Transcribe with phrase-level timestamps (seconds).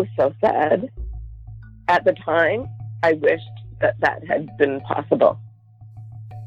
[0.00, 0.90] was so sad.
[1.88, 2.68] At the time,
[3.02, 3.44] I wished
[3.80, 5.38] that that had been possible.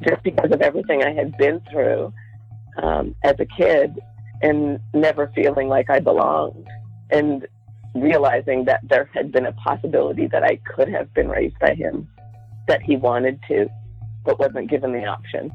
[0.01, 2.13] Just because of everything I had been through
[2.81, 3.99] um, as a kid
[4.41, 6.67] and never feeling like I belonged
[7.11, 7.47] and
[7.95, 12.07] realizing that there had been a possibility that I could have been raised by him,
[12.67, 13.67] that he wanted to,
[14.25, 15.51] but wasn't given the option.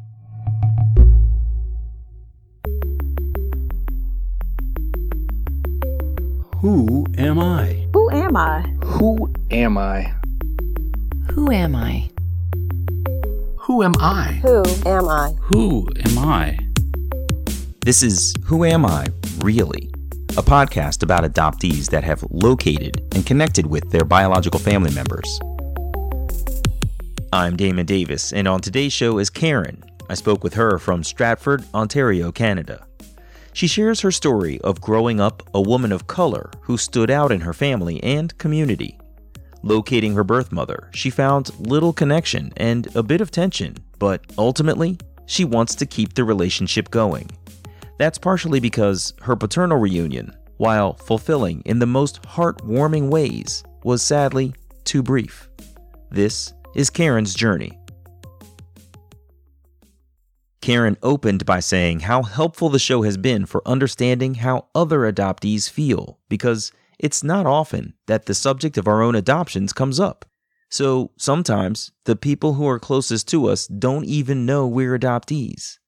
[6.61, 7.87] Who am I?
[7.93, 8.63] Who am I?
[8.85, 10.13] Who am I?
[11.31, 12.11] Who am I?
[13.59, 14.33] Who am I?
[14.43, 15.33] Who am I?
[15.41, 16.59] Who am I?
[17.85, 19.07] This is Who Am I,
[19.39, 19.89] Really?
[20.31, 25.39] A podcast about adoptees that have located and connected with their biological family members.
[27.33, 29.85] I'm Damon Davis, and on today's show is Karen.
[30.11, 32.88] I spoke with her from Stratford, Ontario, Canada.
[33.59, 37.41] She shares her story of growing up a woman of color who stood out in
[37.41, 38.97] her family and community.
[39.65, 44.97] Locating her birth mother, she found little connection and a bit of tension, but ultimately,
[45.27, 47.29] she wants to keep the relationship going.
[47.99, 54.55] That's partially because her paternal reunion, while fulfilling in the most heartwarming ways, was sadly
[54.85, 55.49] too brief.
[56.13, 57.77] This is Karen's journey.
[60.61, 65.71] Karen opened by saying how helpful the show has been for understanding how other adoptees
[65.71, 70.25] feel, because it's not often that the subject of our own adoptions comes up.
[70.71, 75.79] So sometimes the people who are closest to us don't even know we're adoptees.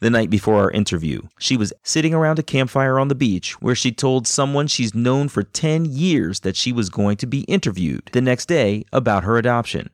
[0.00, 3.74] The night before our interview, she was sitting around a campfire on the beach where
[3.74, 8.08] she told someone she's known for 10 years that she was going to be interviewed
[8.12, 9.90] the next day about her adoption.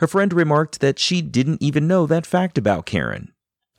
[0.00, 3.32] Her friend remarked that she didn't even know that fact about Karen.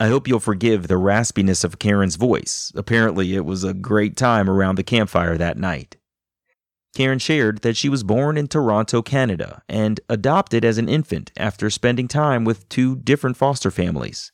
[0.04, 2.70] I hope you'll forgive the raspiness of Karen's voice.
[2.74, 5.96] Apparently, it was a great time around the campfire that night.
[6.94, 11.70] Karen shared that she was born in Toronto, Canada, and adopted as an infant after
[11.70, 14.30] spending time with two different foster families.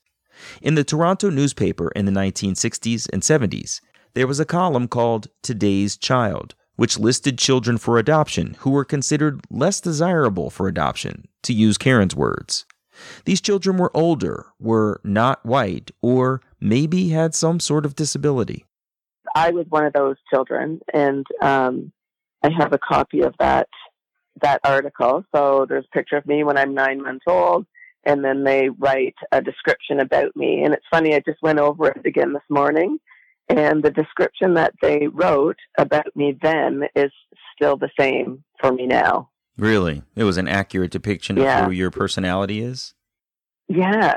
[0.60, 3.80] In the Toronto newspaper in the 1960s and 70s,
[4.14, 9.40] there was a column called Today's Child, which listed children for adoption who were considered
[9.50, 12.66] less desirable for adoption, to use Karen's words.
[13.24, 18.64] These children were older, were not white, or maybe had some sort of disability.
[19.34, 21.92] I was one of those children, and um,
[22.42, 23.68] I have a copy of that
[24.42, 25.24] that article.
[25.34, 27.66] So there's a picture of me when I'm nine months old,
[28.04, 30.62] and then they write a description about me.
[30.64, 32.98] And it's funny, I just went over it again this morning,
[33.48, 37.10] and the description that they wrote about me then is
[37.54, 39.29] still the same for me now.
[39.58, 40.02] Really?
[40.16, 41.60] It was an accurate depiction Yeah.
[41.60, 42.94] of who your personality is?
[43.68, 44.16] Yeah,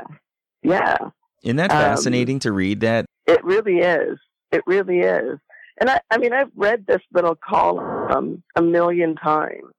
[0.62, 0.96] yeah.
[1.42, 3.04] Isn't that Um, fascinating to read that?
[3.26, 4.18] It really is.
[4.50, 5.38] It really is.
[5.80, 9.72] And I, I mean, I've read this little column a million times,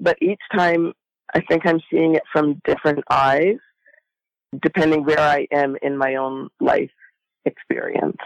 [0.00, 0.92] but each time
[1.34, 3.58] I think I'm seeing it from different eyes,
[4.60, 6.90] depending where I am in my own life
[7.44, 8.16] experience.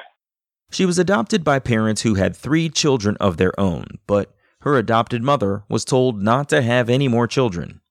[0.70, 5.22] She was adopted by parents who had three children of their own, but her adopted
[5.22, 7.82] mother was told not to have any more children.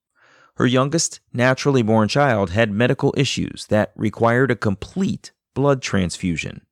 [0.55, 6.65] Her youngest, naturally born child had medical issues that required a complete blood transfusion.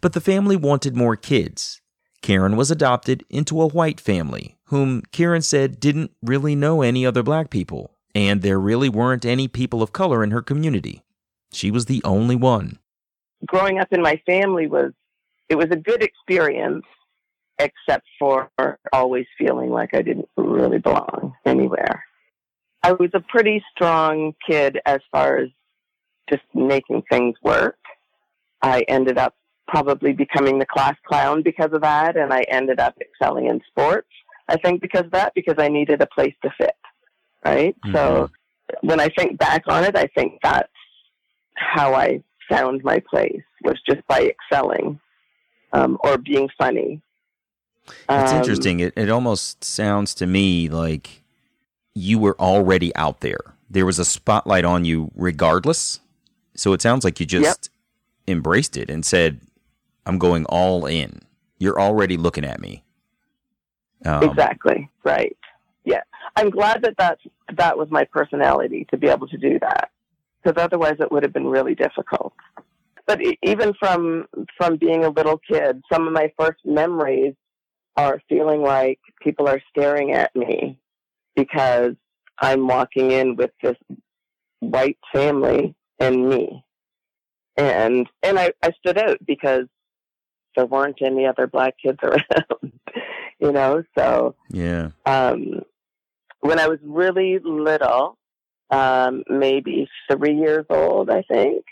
[0.00, 1.80] But the family wanted more kids.
[2.22, 7.24] Karen was adopted into a white family, whom Karen said didn't really know any other
[7.24, 11.02] black people, and there really weren't any people of color in her community.
[11.52, 12.78] She was the only one.
[13.44, 14.92] Growing up in my family was
[15.48, 16.84] it was a good experience,
[17.58, 18.50] except for
[18.92, 22.04] always feeling like I didn't really belong anywhere.
[22.82, 25.48] I was a pretty strong kid as far as
[26.28, 27.76] just making things work.
[28.60, 29.34] I ended up
[29.68, 34.08] probably becoming the class clown because of that, and I ended up excelling in sports.
[34.48, 36.74] I think because of that, because I needed a place to fit,
[37.44, 37.76] right?
[37.92, 38.30] So
[38.80, 40.68] when I think back on it, I think that's
[41.54, 44.98] how I found my place was just by excelling
[45.72, 47.00] um, or being funny.
[47.86, 48.80] It's Um, interesting.
[48.80, 51.22] It, it almost sounds to me like
[51.94, 53.54] you were already out there.
[53.68, 56.00] There was a spotlight on you regardless.
[56.54, 57.70] So it sounds like you just
[58.28, 59.40] embraced it and said,
[60.06, 61.20] I'm going all in.
[61.58, 62.84] You're already looking at me.
[64.04, 65.36] Um, exactly right.
[65.84, 66.02] Yeah,
[66.36, 67.22] I'm glad that that's,
[67.56, 69.90] that was my personality to be able to do that,
[70.42, 72.34] because otherwise it would have been really difficult.
[73.06, 74.26] But even from
[74.56, 77.34] from being a little kid, some of my first memories
[77.96, 80.78] are feeling like people are staring at me
[81.36, 81.94] because
[82.38, 83.76] I'm walking in with this
[84.60, 86.64] white family and me,
[87.56, 89.66] and and I, I stood out because
[90.56, 92.72] there weren't any other black kids around.
[93.38, 93.82] you know.
[93.98, 94.90] So Yeah.
[95.06, 95.62] um,
[96.40, 98.18] when I was really little,
[98.70, 101.64] um, maybe three years old, I think.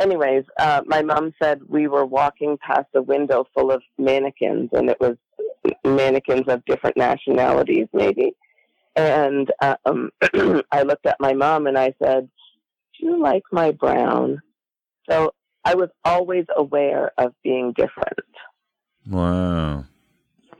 [0.00, 4.90] Anyways, uh, my mom said we were walking past a window full of mannequins, and
[4.90, 5.16] it was
[5.84, 8.34] mannequins of different nationalities, maybe.
[8.96, 10.10] And um,
[10.72, 12.28] I looked at my mom and I said,
[12.98, 14.42] "Do you like my brown?"
[15.08, 15.32] So
[15.64, 18.18] I was always aware of being different
[19.08, 19.84] Wow.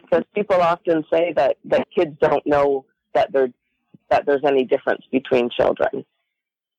[0.03, 3.53] because people often say that that kids don't know that they're
[4.11, 6.05] that there's any difference between children.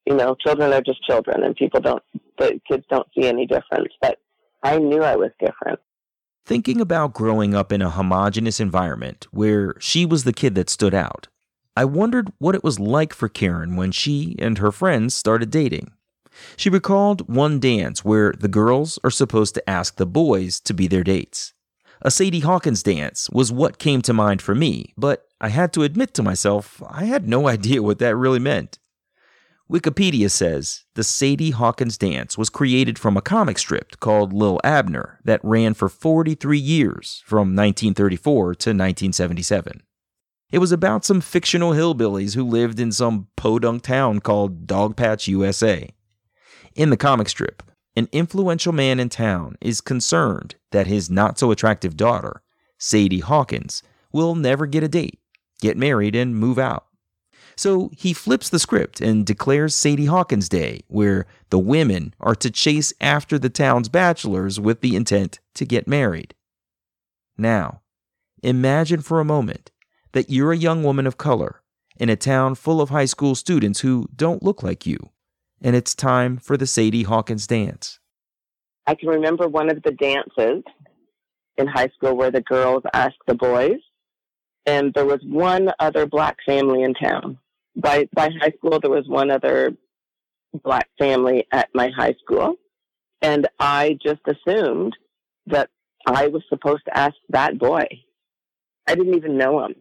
[0.05, 2.03] You know, children are just children, and people don't.
[2.37, 3.93] The kids don't see any difference.
[4.01, 4.19] But
[4.63, 5.79] I knew I was different.
[6.45, 10.93] Thinking about growing up in a homogenous environment where she was the kid that stood
[10.93, 11.27] out,
[11.75, 15.91] I wondered what it was like for Karen when she and her friends started dating.
[16.55, 20.87] She recalled one dance where the girls are supposed to ask the boys to be
[20.87, 21.53] their dates.
[22.01, 25.83] A Sadie Hawkins dance was what came to mind for me, but I had to
[25.83, 28.79] admit to myself I had no idea what that really meant.
[29.69, 35.19] Wikipedia says the Sadie Hawkins dance was created from a comic strip called Lil Abner
[35.23, 39.81] that ran for 43 years from 1934 to 1977.
[40.51, 45.89] It was about some fictional hillbillies who lived in some podunk town called Dogpatch, USA.
[46.75, 47.63] In the comic strip,
[47.95, 52.43] an influential man in town is concerned that his not so attractive daughter,
[52.77, 53.81] Sadie Hawkins,
[54.11, 55.19] will never get a date,
[55.59, 56.85] get married, and move out.
[57.57, 62.51] So he flips the script and declares Sadie Hawkins Day, where the women are to
[62.51, 66.35] chase after the town's bachelors with the intent to get married.
[67.37, 67.81] Now,
[68.43, 69.71] imagine for a moment
[70.11, 71.61] that you're a young woman of color
[71.97, 74.97] in a town full of high school students who don't look like you,
[75.61, 77.99] and it's time for the Sadie Hawkins dance.
[78.85, 80.63] I can remember one of the dances
[81.57, 83.79] in high school where the girls asked the boys,
[84.65, 87.37] and there was one other black family in town.
[87.75, 89.75] By by high school, there was one other
[90.63, 92.55] black family at my high school,
[93.21, 94.95] and I just assumed
[95.47, 95.69] that
[96.07, 97.85] I was supposed to ask that boy.
[98.87, 99.75] I didn't even know him,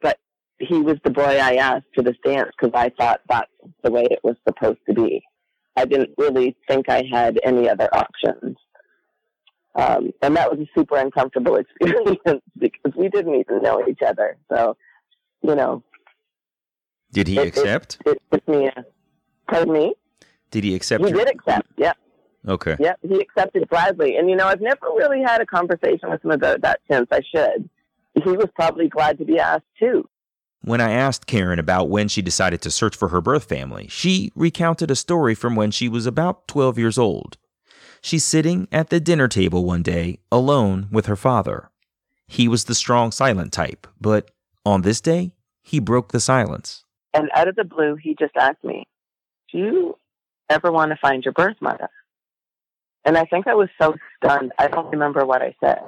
[0.00, 0.18] but
[0.58, 3.50] he was the boy I asked to this dance because I thought that's
[3.82, 5.22] the way it was supposed to be.
[5.76, 8.56] I didn't really think I had any other options.
[9.74, 14.38] Um, and that was a super uncomfortable experience because we didn't even know each other.
[14.50, 14.76] So,
[15.42, 15.84] you know,
[17.16, 17.98] Did he It- it- accept?
[18.04, 18.84] it took me uh, a,
[19.50, 19.94] pardon me?
[20.50, 21.02] Did he accept?
[21.02, 21.66] He your- did accept.
[21.78, 21.94] Yeah.
[22.46, 22.76] Okay.
[22.78, 22.92] Yeah.
[23.00, 24.16] He accepted gladly.
[24.16, 27.22] And, you know, I've never really had a conversation with him about that since I
[27.34, 27.70] should.
[28.22, 30.06] He was probably glad to be asked too.
[30.60, 34.30] When I asked Karen about when she decided to search for her birth family, she
[34.34, 37.38] recounted a story from when she was about 12 years old.
[38.02, 41.70] She's sitting at the dinner table one day, alone with her father.
[42.26, 44.30] He was the strong, silent type, but
[44.66, 46.84] on this day, he broke the silence.
[47.14, 48.86] And out of the blue, he just asked me,
[49.52, 49.98] Do you
[50.48, 51.88] ever want to find your birth mother?
[53.04, 55.80] And I think I was so stunned, I don't remember what I said.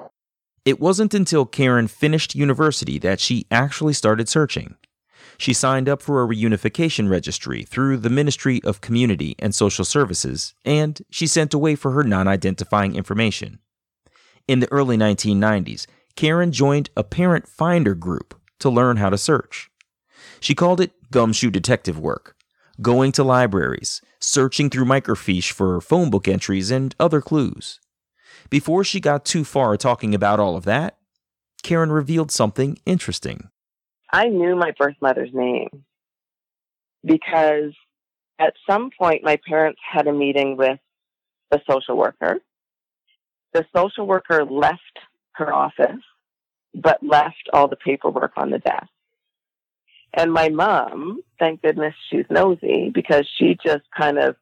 [0.65, 4.77] It wasn't until Karen finished university that she actually started searching.
[5.37, 10.55] She signed up for a reunification registry through the Ministry of Community and Social Services,
[10.65, 13.61] and she sent away for her non identifying information.
[14.47, 19.71] In the early 1990s, Karen joined a parent finder group to learn how to search.
[20.41, 22.37] She called it gumshoe detective work,
[22.81, 27.81] going to libraries, searching through microfiche for phone book entries and other clues.
[28.51, 30.97] Before she got too far talking about all of that,
[31.63, 33.51] Karen revealed something interesting.
[34.13, 35.85] I knew my birth mother's name
[37.05, 37.75] because
[38.39, 40.79] at some point my parents had a meeting with
[41.51, 42.39] the social worker.
[43.53, 44.81] The social worker left
[45.33, 46.03] her office,
[46.75, 48.89] but left all the paperwork on the desk.
[50.15, 54.37] And my mom, thank goodness she's nosy because she just kind of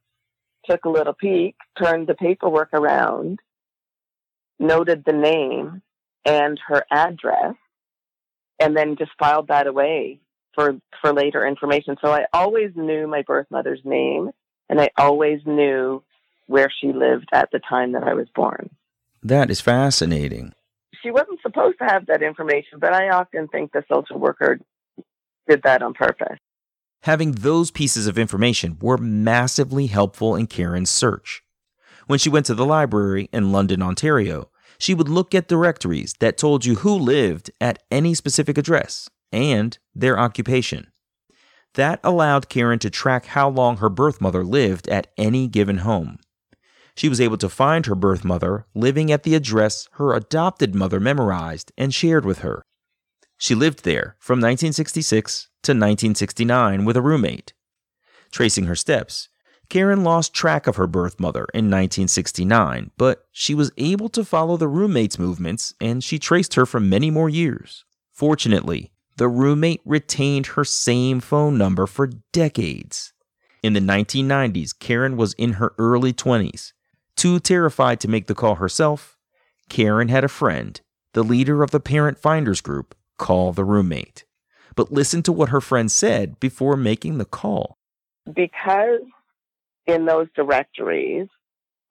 [0.65, 3.41] took a little peek, turned the paperwork around,
[4.59, 5.83] noted the name
[6.25, 7.55] and her address,
[8.61, 10.21] and then just filed that away
[10.55, 11.97] for for later information.
[12.03, 14.31] So I always knew my birth mother's name,
[14.69, 16.03] and I always knew
[16.47, 18.71] where she lived at the time that I was born.
[19.23, 20.53] That is fascinating.
[21.03, 24.59] She wasn't supposed to have that information, but I often think the social worker
[25.49, 26.39] did that on purpose.
[27.03, 31.43] Having those pieces of information were massively helpful in Karen's search.
[32.07, 36.37] When she went to the library in London, Ontario, she would look at directories that
[36.37, 40.89] told you who lived at any specific address and their occupation.
[41.75, 46.19] That allowed Karen to track how long her birth mother lived at any given home.
[46.97, 50.99] She was able to find her birth mother living at the address her adopted mother
[50.99, 52.66] memorized and shared with her.
[53.39, 57.53] She lived there from 1966 to 1969 with a roommate.
[58.31, 59.29] Tracing her steps,
[59.69, 64.57] Karen lost track of her birth mother in 1969, but she was able to follow
[64.57, 67.85] the roommate's movements and she traced her for many more years.
[68.13, 73.13] Fortunately, the roommate retained her same phone number for decades.
[73.63, 76.73] In the 1990s, Karen was in her early 20s.
[77.17, 79.17] Too terrified to make the call herself,
[79.69, 80.81] Karen had a friend,
[81.15, 84.25] the leader of the Parent Finders group, call the roommate.
[84.75, 87.77] But listen to what her friend said before making the call.
[88.33, 89.01] Because
[89.87, 91.29] in those directories,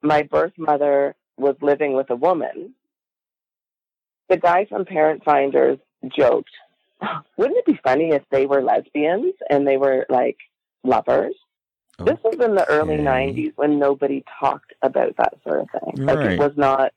[0.02, 2.74] my birth mother was living with a woman,
[4.28, 5.78] the guy from Parent Finders
[6.16, 6.50] joked,
[7.36, 10.36] wouldn't it be funny if they were lesbians and they were like
[10.84, 11.34] lovers?
[11.98, 16.04] This was in the early 90s when nobody talked about that sort of thing.
[16.04, 16.32] Like Right.
[16.32, 16.92] it was not,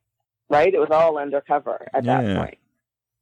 [0.50, 0.74] right?
[0.74, 2.22] It was all undercover at Yeah.
[2.22, 2.58] that point.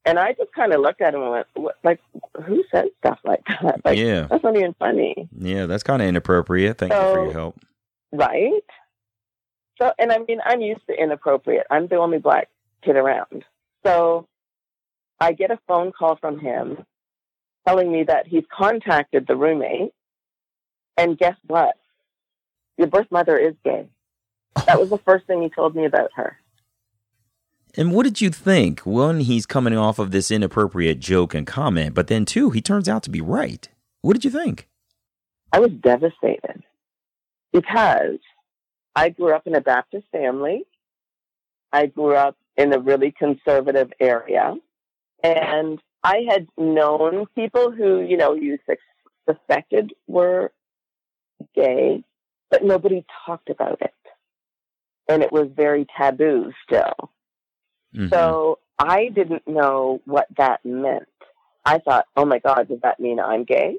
[0.07, 1.99] And I just kind of looked at him and went, what, like,
[2.45, 3.83] who says stuff like that?
[3.83, 6.77] Like, yeah, that's not even funny, yeah, that's kind of inappropriate.
[6.77, 7.59] Thank you for your help.
[8.11, 8.63] right?
[9.79, 11.67] So, and I mean, I'm used to inappropriate.
[11.69, 12.49] I'm the only black
[12.83, 13.43] kid around.
[13.85, 14.27] So
[15.19, 16.83] I get a phone call from him
[17.67, 19.91] telling me that he's contacted the roommate.
[20.95, 21.75] And guess what?
[22.77, 23.87] Your birth mother is gay.
[24.65, 26.37] That was the first thing he told me about her.
[27.77, 28.79] And what did you think?
[28.79, 32.89] One, he's coming off of this inappropriate joke and comment, but then two, he turns
[32.89, 33.69] out to be right.
[34.01, 34.67] What did you think?
[35.53, 36.63] I was devastated
[37.53, 38.17] because
[38.95, 40.63] I grew up in a Baptist family.
[41.71, 44.55] I grew up in a really conservative area.
[45.23, 48.57] And I had known people who, you know, you
[49.29, 50.51] suspected were
[51.55, 52.03] gay,
[52.49, 53.93] but nobody talked about it.
[55.07, 57.11] And it was very taboo still.
[57.95, 58.09] Mhm.
[58.09, 61.07] So I didn't know what that meant.
[61.65, 63.77] I thought, oh my God, does that mean I'm gay?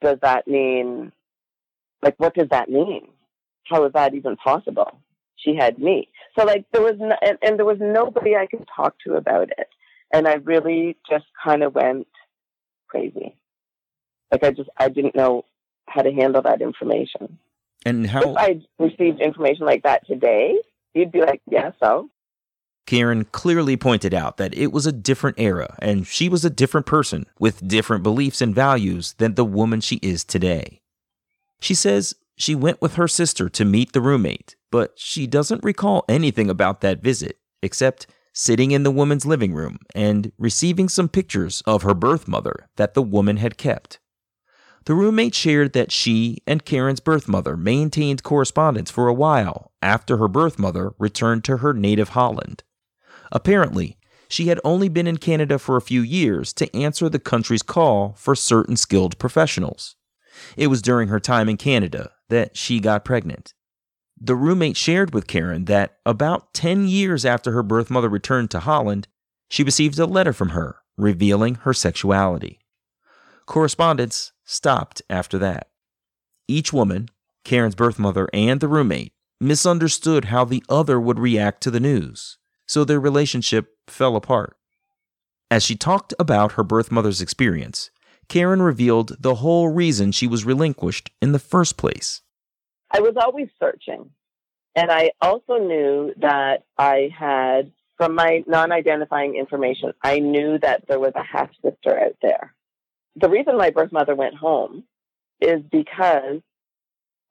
[0.00, 1.12] Does that mean,
[2.02, 3.08] like, what does that mean?
[3.64, 5.00] How is that even possible?
[5.36, 6.08] She had me.
[6.38, 9.50] So like there was, no, and, and there was nobody I could talk to about
[9.50, 9.68] it.
[10.12, 12.06] And I really just kind of went
[12.88, 13.34] crazy.
[14.30, 15.44] Like I just, I didn't know
[15.88, 17.38] how to handle that information.
[17.86, 18.20] and how?
[18.22, 20.58] If I received information like that today,
[20.94, 22.08] you'd be like, yeah, so.
[22.86, 26.86] Karen clearly pointed out that it was a different era and she was a different
[26.86, 30.82] person with different beliefs and values than the woman she is today.
[31.60, 36.04] She says she went with her sister to meet the roommate, but she doesn't recall
[36.08, 41.62] anything about that visit except sitting in the woman's living room and receiving some pictures
[41.66, 44.00] of her birth mother that the woman had kept.
[44.84, 50.16] The roommate shared that she and Karen's birth mother maintained correspondence for a while after
[50.16, 52.64] her birth mother returned to her native Holland.
[53.32, 53.98] Apparently,
[54.28, 58.14] she had only been in Canada for a few years to answer the country's call
[58.16, 59.96] for certain skilled professionals.
[60.56, 63.54] It was during her time in Canada that she got pregnant.
[64.20, 68.60] The roommate shared with Karen that about 10 years after her birth mother returned to
[68.60, 69.08] Holland,
[69.50, 72.60] she received a letter from her revealing her sexuality.
[73.46, 75.68] Correspondence stopped after that.
[76.46, 77.08] Each woman,
[77.44, 82.38] Karen's birth mother and the roommate, misunderstood how the other would react to the news,
[82.72, 84.56] so their relationship fell apart.
[85.50, 87.90] As she talked about her birth mother's experience,
[88.28, 92.22] Karen revealed the whole reason she was relinquished in the first place.
[92.90, 94.10] I was always searching.
[94.74, 100.88] And I also knew that I had, from my non identifying information, I knew that
[100.88, 102.54] there was a half sister out there.
[103.16, 104.84] The reason my birth mother went home
[105.42, 106.40] is because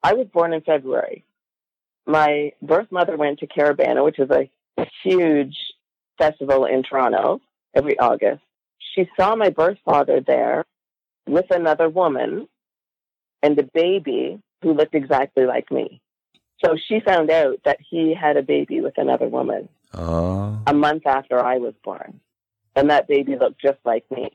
[0.04, 1.24] I was born in February.
[2.06, 4.48] My birth mother went to Caribana, which is a
[5.02, 5.56] huge
[6.18, 7.40] festival in Toronto
[7.74, 8.42] every August.
[8.94, 10.64] She saw my birth father there
[11.26, 12.48] with another woman
[13.42, 16.00] and a baby who looked exactly like me.
[16.64, 21.06] So she found out that he had a baby with another woman Uh, a month
[21.06, 22.20] after I was born.
[22.76, 24.30] And that baby looked just like me.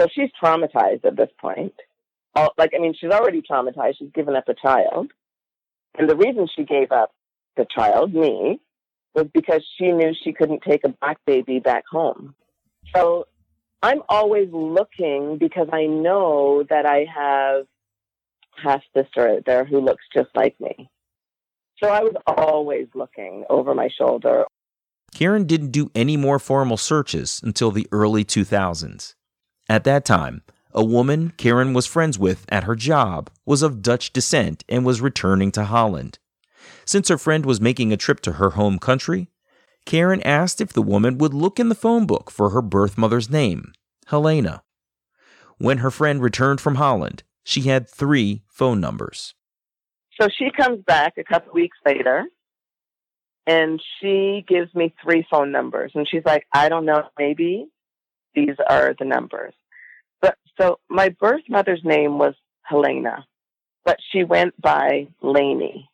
[0.00, 1.74] So she's traumatized at this point.
[2.34, 3.98] Oh, like, I mean, she's already traumatized.
[3.98, 5.12] She's given up a child.
[5.98, 7.12] And the reason she gave up
[7.56, 8.60] the child, me,
[9.14, 12.34] was because she knew she couldn't take a black baby back home.
[12.94, 13.26] So
[13.82, 17.66] I'm always looking because I know that I have
[18.56, 20.90] half sister out there who looks just like me.
[21.82, 24.44] So I was always looking over my shoulder.
[25.14, 29.14] Karen didn't do any more formal searches until the early 2000s.
[29.68, 34.12] At that time, a woman Karen was friends with at her job was of Dutch
[34.12, 36.18] descent and was returning to Holland.
[36.88, 39.28] Since her friend was making a trip to her home country,
[39.84, 43.28] Karen asked if the woman would look in the phone book for her birth mother's
[43.28, 43.72] name,
[44.06, 44.62] Helena.
[45.58, 49.34] When her friend returned from Holland, she had three phone numbers.
[50.18, 52.24] So she comes back a couple weeks later
[53.46, 57.66] and she gives me three phone numbers and she's like, I don't know, maybe
[58.34, 59.52] these are the numbers.
[60.22, 63.26] But so my birth mother's name was Helena,
[63.84, 65.90] but she went by Laney.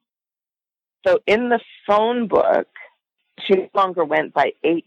[1.06, 2.66] So in the phone book,
[3.44, 4.84] she no longer went by H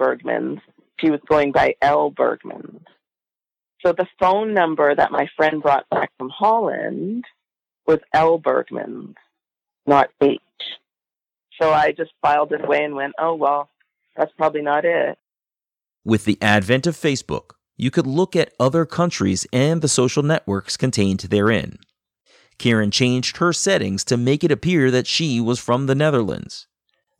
[0.00, 0.60] Bergmans.
[1.00, 2.84] She was going by L Bergmans.
[3.84, 7.24] So the phone number that my friend brought back from Holland
[7.86, 9.14] was L Bergmans,
[9.86, 10.38] not H.
[11.60, 13.68] So I just filed it away and went, oh, well,
[14.16, 15.18] that's probably not it.
[16.04, 20.76] With the advent of Facebook, you could look at other countries and the social networks
[20.76, 21.78] contained therein.
[22.60, 26.66] Karen changed her settings to make it appear that she was from the Netherlands.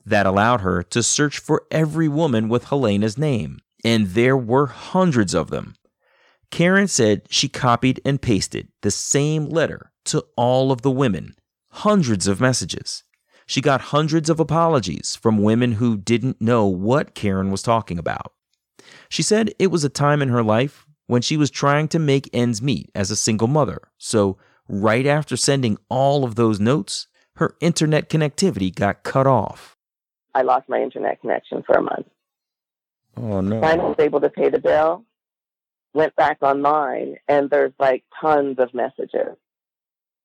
[0.05, 5.33] That allowed her to search for every woman with Helena's name, and there were hundreds
[5.35, 5.77] of them.
[6.51, 11.35] Karen said she copied and pasted the same letter to all of the women,
[11.71, 13.03] hundreds of messages.
[13.47, 18.35] She got hundreds of apologies from women who didn't know what Karen was talking about.
[19.09, 22.29] She said it was a time in her life when she was trying to make
[22.35, 23.81] ends meet as a single mother.
[23.97, 24.37] So,
[24.71, 29.77] right after sending all of those notes, her internet connectivity got cut off.
[30.35, 32.07] I lost my internet connection for a month.
[33.17, 33.61] Oh, no.
[33.61, 35.05] Finally was able to pay the bill,
[35.93, 39.37] went back online, and there's like tons of messages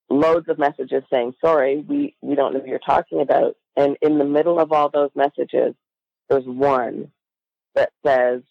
[0.09, 3.55] loads of messages saying, sorry, we, we don't know who you're talking about.
[3.75, 5.75] And in the middle of all those messages,
[6.29, 7.11] there's one
[7.73, 8.41] that says,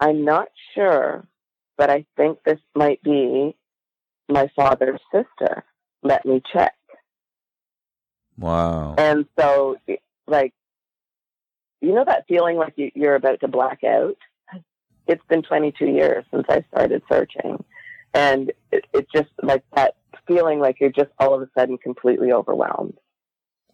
[0.00, 1.26] I'm not sure,
[1.78, 3.56] but I think this might be
[4.28, 5.64] my father's sister.
[6.02, 6.74] Let me check.
[8.38, 8.94] Wow.
[8.98, 9.76] And so,
[10.26, 10.52] like,
[11.80, 14.16] you know that feeling like you're about to black out?
[15.06, 17.64] It's been 22 years since I started searching.
[18.12, 19.94] And it, it just like that
[20.26, 22.98] feeling like you're just all of a sudden completely overwhelmed.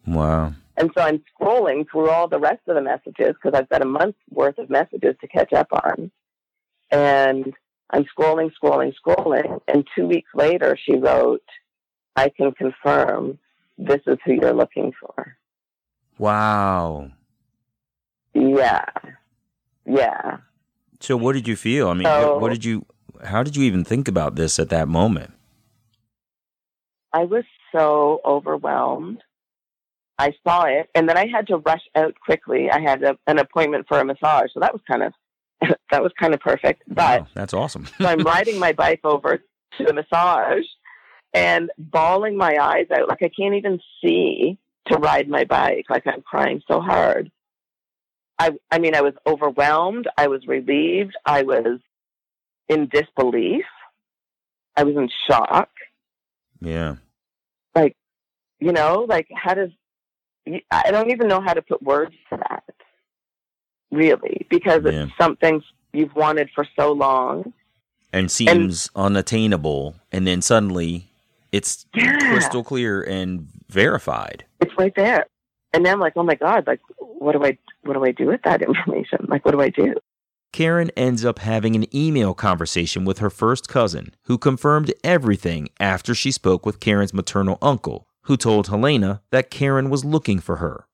[0.05, 0.53] Wow.
[0.75, 3.87] And so I'm scrolling through all the rest of the messages because I've got a
[3.87, 6.11] month's worth of messages to catch up on.
[6.91, 7.53] And
[7.93, 9.61] I'm scrolling, scrolling, scrolling.
[9.67, 11.43] And two weeks later, she wrote,
[12.15, 13.37] I can confirm
[13.77, 15.37] this is who you're looking for.
[16.17, 17.11] Wow.
[18.33, 18.85] Yeah.
[19.85, 20.37] Yeah.
[20.99, 21.89] So what did you feel?
[21.89, 22.85] I mean, so, what, did you,
[23.23, 25.33] how did you even think about this at that moment?
[27.13, 27.43] I was
[27.75, 29.21] so overwhelmed.
[30.17, 32.69] I saw it, and then I had to rush out quickly.
[32.71, 35.13] I had a, an appointment for a massage, so that was kind of
[35.91, 36.83] that was kind of perfect.
[36.87, 37.87] But wow, that's awesome.
[37.97, 39.43] so I'm riding my bike over
[39.77, 40.65] to the massage
[41.33, 45.85] and bawling my eyes out, like I can't even see to ride my bike.
[45.89, 47.31] Like I'm crying so hard.
[48.39, 50.07] I I mean, I was overwhelmed.
[50.17, 51.15] I was relieved.
[51.25, 51.79] I was
[52.69, 53.65] in disbelief.
[54.75, 55.69] I was in shock.
[56.61, 56.95] Yeah.
[57.75, 57.95] Like,
[58.59, 59.69] you know, like how does,
[60.71, 62.63] I don't even know how to put words to that,
[63.93, 65.03] really, because yeah.
[65.03, 65.61] it's something
[65.93, 67.53] you've wanted for so long.
[68.11, 69.95] And seems and, unattainable.
[70.11, 71.11] And then suddenly
[71.51, 72.17] it's yeah.
[72.31, 74.45] crystal clear and verified.
[74.59, 75.25] It's right there.
[75.73, 78.27] And then I'm like, oh my God, like, what do I, what do I do
[78.27, 79.25] with that information?
[79.27, 79.95] Like, what do I do?
[80.51, 86.13] Karen ends up having an email conversation with her first cousin, who confirmed everything after
[86.13, 90.85] she spoke with Karen's maternal uncle, who told Helena that Karen was looking for her.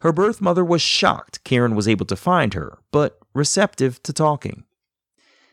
[0.00, 4.64] Her birth mother was shocked Karen was able to find her, but receptive to talking.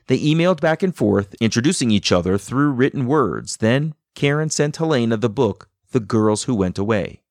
[0.08, 3.58] They emailed back and forth, introducing each other through written words.
[3.58, 7.22] Then Karen sent Helena the book, The Girls Who Went Away.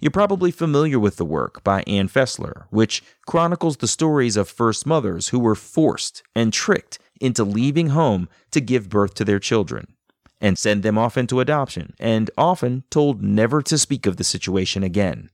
[0.00, 4.86] You're probably familiar with the work by Ann Fessler, which chronicles the stories of first
[4.86, 9.94] mothers who were forced and tricked into leaving home to give birth to their children
[10.40, 14.82] and send them off into adoption, and often told never to speak of the situation
[14.82, 15.30] again.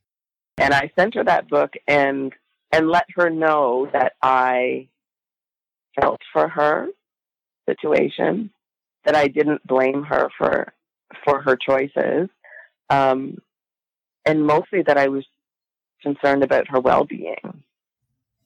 [0.61, 2.33] And I sent her that book and
[2.70, 4.88] and let her know that I
[6.01, 6.87] felt for her
[7.68, 8.51] situation,
[9.05, 10.73] that I didn't blame her for
[11.25, 12.29] for her choices.
[12.90, 13.38] Um,
[14.27, 15.25] and mostly that I was
[16.03, 17.62] concerned about her well being.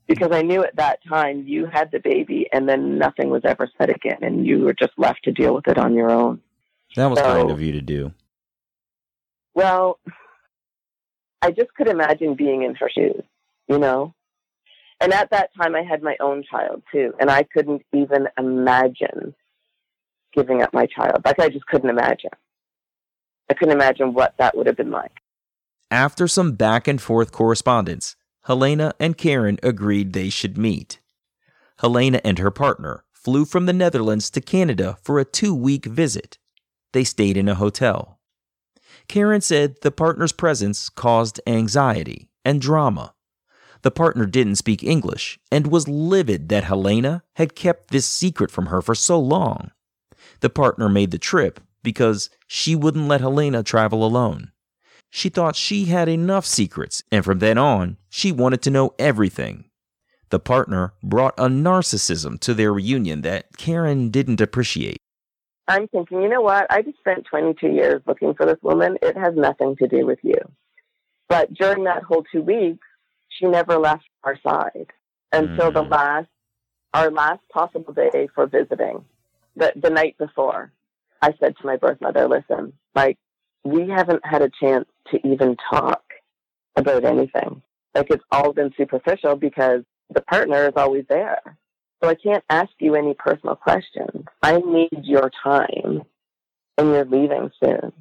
[0.06, 3.70] Because I knew at that time you had the baby and then nothing was ever
[3.78, 6.42] said again and you were just left to deal with it on your own.
[6.94, 8.12] That was so, kind of you to do.
[9.54, 9.98] Well,
[11.44, 13.22] I just could imagine being in her shoes,
[13.68, 14.14] you know?
[14.98, 19.34] And at that time, I had my own child too, and I couldn't even imagine
[20.34, 21.18] giving up my child.
[21.22, 22.30] Like, I just couldn't imagine.
[23.50, 25.12] I couldn't imagine what that would have been like.
[25.90, 30.98] After some back and forth correspondence, Helena and Karen agreed they should meet.
[31.80, 36.38] Helena and her partner flew from the Netherlands to Canada for a two week visit.
[36.94, 38.13] They stayed in a hotel.
[39.08, 43.14] Karen said the partner's presence caused anxiety and drama.
[43.82, 48.66] The partner didn't speak English and was livid that Helena had kept this secret from
[48.66, 49.72] her for so long.
[50.40, 54.52] The partner made the trip because she wouldn't let Helena travel alone.
[55.10, 59.66] She thought she had enough secrets, and from then on, she wanted to know everything.
[60.30, 64.96] The partner brought a narcissism to their reunion that Karen didn't appreciate.
[65.66, 66.66] I'm thinking, you know what?
[66.70, 68.98] I just spent 22 years looking for this woman.
[69.02, 70.38] It has nothing to do with you.
[71.28, 72.86] But during that whole two weeks,
[73.28, 74.88] she never left our side
[75.32, 75.74] until mm.
[75.74, 76.28] the last,
[76.92, 79.04] our last possible day for visiting,
[79.56, 80.70] the, the night before.
[81.22, 83.18] I said to my birth mother, listen, like,
[83.64, 86.02] we haven't had a chance to even talk
[86.76, 87.62] about anything.
[87.94, 91.40] Like, it's all been superficial because the partner is always there.
[92.02, 94.24] So I can't ask you any personal questions.
[94.42, 96.02] I need your time
[96.76, 97.92] and you're leaving soon.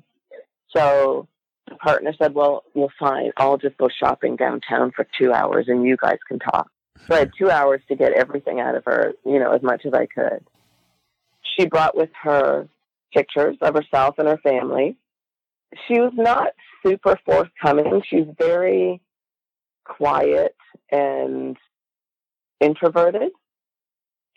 [0.75, 1.27] So
[1.69, 3.31] the partner said, well, well, fine.
[3.37, 6.69] I'll just go shopping downtown for two hours and you guys can talk.
[7.07, 9.85] So I had two hours to get everything out of her, you know, as much
[9.85, 10.45] as I could.
[11.57, 12.67] She brought with her
[13.13, 14.97] pictures of herself and her family.
[15.87, 16.49] She was not
[16.85, 18.01] super forthcoming.
[18.09, 19.01] She's very
[19.83, 20.55] quiet
[20.91, 21.57] and
[22.59, 23.31] introverted.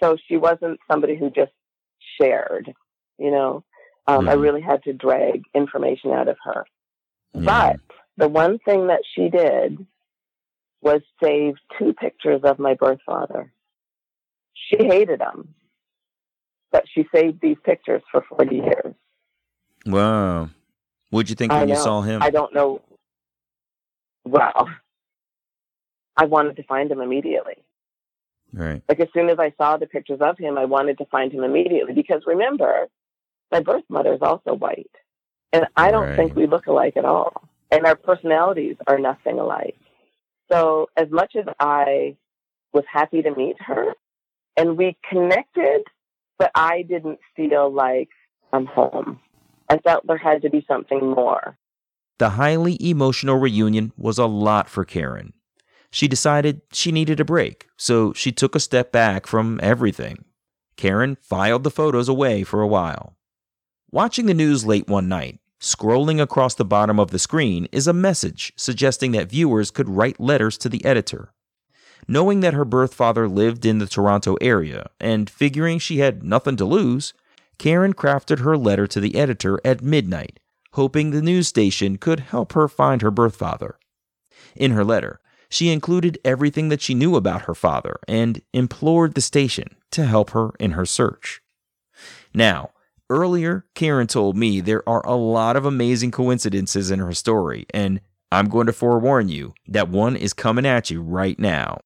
[0.03, 1.53] So she wasn't somebody who just
[2.21, 2.73] shared,
[3.19, 3.65] you know.
[4.07, 4.31] Um, mm.
[4.31, 6.65] I really had to drag information out of her.
[7.35, 7.43] Yeah.
[7.43, 7.81] But
[8.17, 9.87] the one thing that she did
[10.83, 13.53] was save two pictures of my birth father.
[14.55, 15.55] She hated him,
[16.71, 18.95] but she saved these pictures for 40 years.
[19.85, 20.51] Wow.
[21.11, 22.23] What'd you think when you saw him?
[22.23, 22.83] I don't know.
[24.25, 24.69] Well,
[26.17, 27.57] I wanted to find him immediately.
[28.57, 28.83] Right.
[28.88, 31.45] Like as soon as I saw the pictures of him, I wanted to find him
[31.45, 32.88] immediately because remember,
[33.53, 34.90] my birth mother is also white.
[35.53, 36.16] And I don't right.
[36.16, 37.49] think we look alike at all.
[37.71, 39.77] And our personalities are nothing alike.
[40.51, 42.16] So as much as I
[42.73, 43.92] was happy to meet her
[44.57, 45.83] and we connected,
[46.38, 48.09] but I didn't feel like
[48.53, 49.21] I'm home.
[49.69, 51.59] I felt there had to be something more.
[52.19, 55.35] The highly emotional reunion was a lot for Karen
[55.90, 60.25] she decided she needed a break, so she took a step back from everything.
[60.77, 63.16] Karen filed the photos away for a while.
[63.90, 67.92] Watching the news late one night, scrolling across the bottom of the screen is a
[67.92, 71.33] message suggesting that viewers could write letters to the editor.
[72.07, 76.57] Knowing that her birth father lived in the Toronto area and figuring she had nothing
[76.57, 77.14] to lose,
[77.59, 80.38] Karen crafted her letter to the editor at midnight,
[80.72, 83.79] hoping the news station could help her find her birth father.
[84.55, 89.21] In her letter, she included everything that she knew about her father and implored the
[89.21, 91.41] station to help her in her search.
[92.35, 92.71] Now,
[93.09, 98.01] earlier, Karen told me there are a lot of amazing coincidences in her story, and
[98.33, 101.81] I'm going to forewarn you that one is coming at you right now.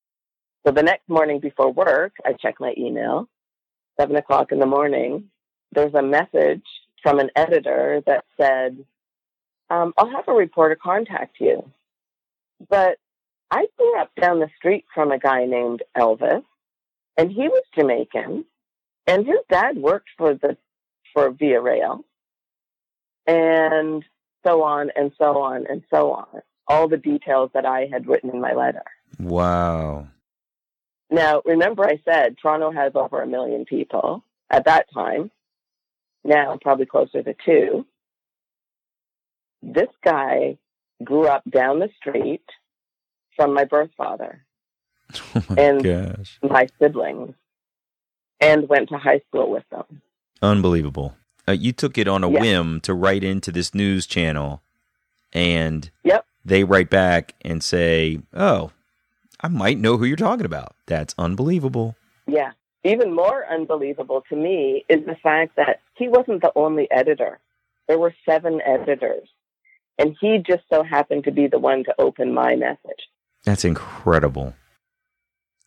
[0.66, 3.29] So the next morning before work, I check my email.
[3.99, 5.31] Seven o'clock in the morning,
[5.73, 6.64] there's a message
[7.03, 8.85] from an editor that said,
[9.70, 11.70] um, I'll have a reporter contact you.
[12.68, 12.99] But
[13.50, 16.44] I grew up down the street from a guy named Elvis,
[17.16, 18.44] and he was Jamaican,
[19.06, 20.56] and his dad worked for the
[21.12, 22.04] for Via Rail,
[23.26, 24.04] and
[24.46, 26.42] so on and so on and so on.
[26.68, 28.84] All the details that I had written in my letter.
[29.18, 30.06] Wow.
[31.10, 35.32] Now, remember, I said Toronto has over a million people at that time.
[36.22, 37.86] Now, probably closer to two.
[39.62, 40.58] This guy
[41.02, 42.44] grew up down the street
[43.40, 44.44] from my birth father
[45.35, 46.38] oh my and gosh.
[46.42, 47.35] my siblings
[48.38, 50.03] and went to high school with them.
[50.42, 51.16] Unbelievable.
[51.48, 52.40] Uh, you took it on a Yep.
[52.42, 54.62] whim to write into this news channel,
[55.33, 56.26] and Yep.
[56.44, 58.72] they write back and say, Oh,
[59.40, 60.74] I might know who you're talking about.
[60.87, 61.96] That's unbelievable.
[62.26, 62.53] Yeah.
[62.85, 67.38] Even more unbelievable to me is the fact that he wasn't the only editor.
[67.88, 69.29] There were seven editors.
[69.98, 73.03] And he just so happened to be the one to open my message.
[73.44, 74.55] That's incredible.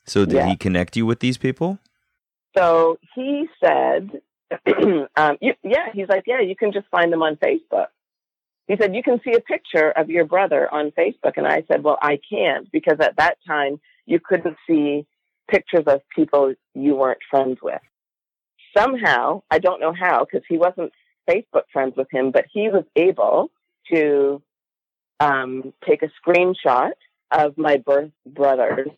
[0.06, 0.46] So, did Yeah.
[0.48, 1.80] he connect you with these people?
[2.56, 4.22] So he said,
[5.16, 7.88] um, you, yeah, he's like, yeah, you can just find them on Facebook.
[8.68, 11.34] He said, you can see a picture of your brother on Facebook.
[11.38, 15.06] And I said, well, I can't because at that time you couldn't see
[15.50, 17.82] pictures of people you weren't friends with.
[18.78, 20.94] Somehow, I don't know how, because he wasn't
[21.30, 23.52] Facebook friends with him, but he was able
[23.92, 24.42] to
[25.20, 26.92] um, take a screenshot
[27.34, 28.89] of my birth brother's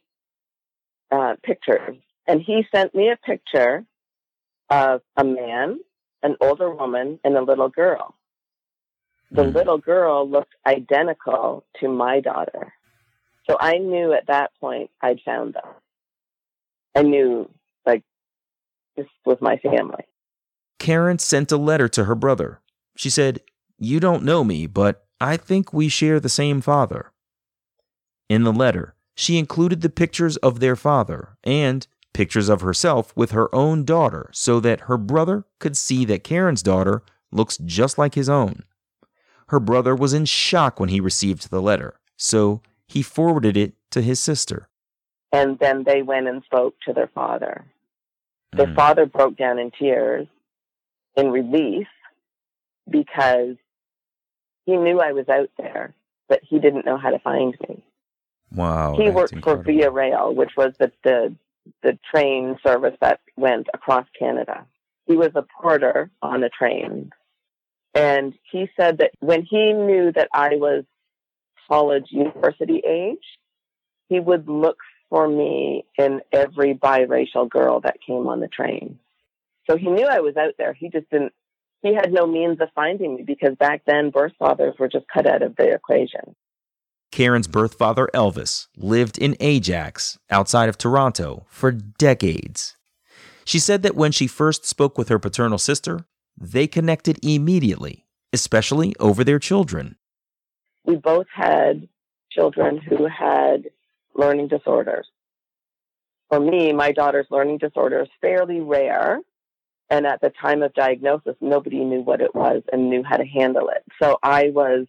[1.11, 1.97] uh, pictures.
[2.27, 3.85] And he sent me a picture
[4.69, 5.79] of a man,
[6.23, 8.15] an older woman, and a little girl.
[9.31, 9.53] The Mm.
[9.55, 12.73] little girl looked identical to my daughter.
[13.49, 15.67] So I knew at that point I'd found them.
[16.95, 17.49] I knew,
[17.85, 18.03] like,
[18.95, 20.05] this was my family.
[20.79, 22.61] Karen sent a letter to her brother.
[22.95, 23.41] She said,
[23.77, 27.11] You don't know me, but I think we share the same father.
[28.29, 33.31] In the letter, she included the pictures of their father and pictures of herself with
[33.31, 38.15] her own daughter so that her brother could see that Karen's daughter looks just like
[38.15, 38.63] his own.
[39.49, 44.01] Her brother was in shock when he received the letter, so he forwarded it to
[44.01, 44.69] his sister.
[45.31, 47.65] And then they went and spoke to their father.
[48.53, 48.75] Their Mm.
[48.75, 50.27] father broke down in tears
[51.15, 51.87] in relief
[52.89, 53.57] because
[54.65, 55.93] he knew I was out there,
[56.29, 57.83] but he didn't know how to find me.
[58.55, 58.95] Wow.
[58.97, 59.63] he worked incredible.
[59.63, 61.35] for Via Rail, which was the, the
[61.81, 64.67] the train service that went across Canada.
[65.07, 67.11] He was a porter on a train.
[67.95, 70.83] And he said that when he knew that I was
[71.67, 73.23] college university age,
[74.09, 74.77] he would look
[75.09, 78.99] for me in every biracial girl that came on the train.
[79.69, 80.73] So he knew I was out there.
[80.73, 81.33] He just didn't
[81.81, 85.27] he had no means of finding me because back then birth fathers were just cut
[85.27, 86.35] out of the equation.
[87.15, 92.75] Karen's birth father, Elvis, lived in Ajax, outside of Toronto, for decades.
[93.45, 98.93] She said that when she first spoke with her paternal sister, they connected immediately, especially
[98.99, 99.95] over their children.
[100.83, 101.87] we both had
[102.31, 103.69] children who had
[104.13, 105.07] learning disorders.
[106.27, 109.19] For me, my daughter's learning disorder is fairly rare.
[109.89, 113.25] And at the time of diagnosis, nobody knew what it was and knew how to
[113.25, 113.83] handle it.
[114.01, 114.87] So I was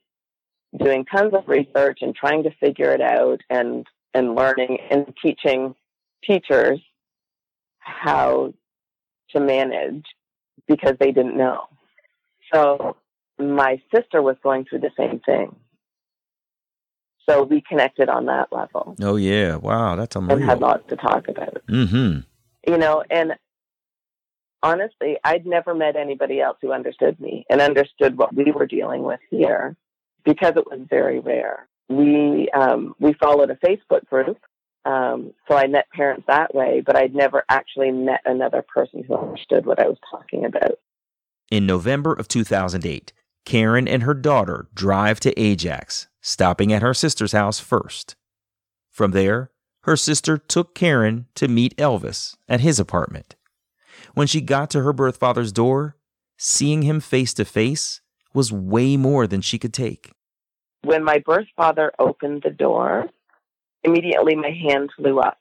[0.78, 5.74] doing tons of research and trying to figure it out and, and learning and teaching
[6.24, 6.80] teachers
[7.78, 8.52] how
[9.30, 10.04] to manage
[10.66, 11.64] because they didn't know.
[12.52, 12.96] So
[13.38, 15.54] my sister was going through the same thing.
[17.28, 19.56] So we connected on that level Oh, yeah.
[19.56, 20.42] Wow, that's amazing.
[20.42, 21.60] and had lots to talk about.
[21.68, 22.20] Mm-hmm.
[22.70, 23.32] You know, and
[24.62, 29.02] honestly, I'd never met anybody else who understood me and understood what we were dealing
[29.02, 29.76] with here
[30.26, 31.68] because it was very rare.
[31.88, 34.38] We um, we followed a Facebook group,
[34.84, 39.16] um, so I met parents that way, but I'd never actually met another person who
[39.16, 40.78] understood what I was talking about.
[41.50, 43.12] In November of 2008,
[43.44, 48.16] Karen and her daughter drive to Ajax, stopping at her sister's house first.
[48.90, 49.50] From there,
[49.82, 53.36] her sister took Karen to meet Elvis at his apartment.
[54.14, 55.96] When she got to her birth father's door,
[56.36, 58.00] seeing him face to face
[58.34, 60.12] was way more than she could take.
[60.87, 63.09] When my birth father opened the door,
[63.83, 65.38] immediately my hand flew up.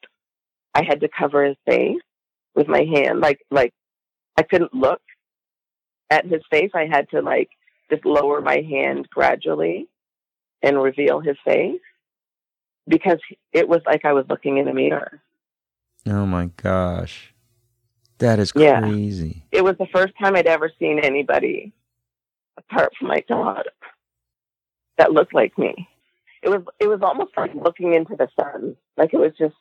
[0.74, 2.02] I had to cover his face
[2.56, 3.72] with my hand, like like
[4.38, 5.02] I couldn't look
[6.10, 6.72] at his face.
[6.74, 7.50] I had to like
[7.92, 9.88] just lower my hand gradually
[10.64, 11.80] and reveal his face
[12.88, 13.20] because
[13.54, 15.22] it was like I was looking in a mirror.
[16.08, 17.36] Oh my gosh.
[18.18, 18.80] That is Yeah.
[18.80, 19.44] crazy.
[19.52, 21.72] It was the first time I'd ever seen anybody
[22.58, 23.70] apart from my daughter
[24.98, 25.88] that looked like me.
[26.44, 28.76] It was it was almost like looking into the sun.
[28.98, 29.56] Like it was just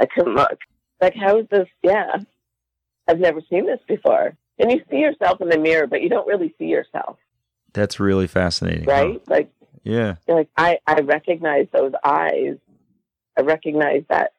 [0.00, 0.58] I couldn't look.
[1.00, 1.68] Like how is this?
[1.82, 2.16] Yeah,
[3.08, 4.36] I've never seen this before.
[4.58, 7.16] And you see yourself in the mirror, but you don't really see yourself,
[7.72, 8.84] That's really fascinating.
[8.84, 8.90] huh?
[8.92, 9.28] right?
[9.28, 9.50] Like
[9.84, 10.16] Yeah.
[10.28, 12.56] like I I recognize those eyes.
[13.38, 14.32] I recognize that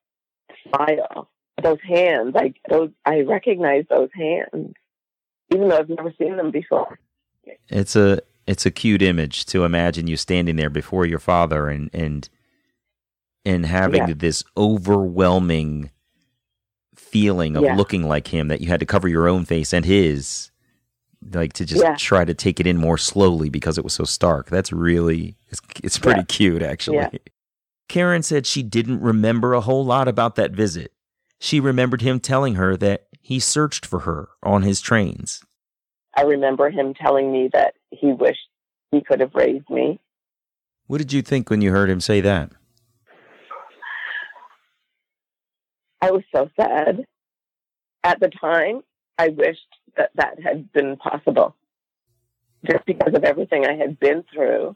[0.68, 1.30] smile,
[1.64, 2.36] those hands.
[2.36, 4.76] I those I recognize those hands,
[5.54, 7.00] even though I've never seen them before.
[7.70, 11.90] It's a it's a cute image to imagine you standing there before your father and
[11.94, 12.30] and
[13.46, 14.14] and having Yeah.
[14.16, 15.90] this overwhelming
[16.96, 17.76] feeling of Yeah.
[17.76, 20.50] looking like him that you had to cover your own face and his
[21.34, 21.96] like to just Yeah.
[21.96, 24.50] try to take it in more slowly because it was so stark.
[24.50, 27.20] That's really it's, it's pretty cute actually.
[27.90, 30.94] Karen said she didn't remember a whole lot about that visit.
[31.40, 35.44] She remembered him telling her that he searched for her on his trains.
[36.22, 38.48] I remember him telling me that he wished
[38.92, 40.00] he could have raised me.
[40.86, 42.52] What did you think when you heard him say that?
[46.00, 47.06] I was so sad.
[48.04, 48.82] At the time,
[49.18, 49.66] I wished
[49.98, 51.56] that that had been possible.
[52.70, 54.76] Just because of everything I had been through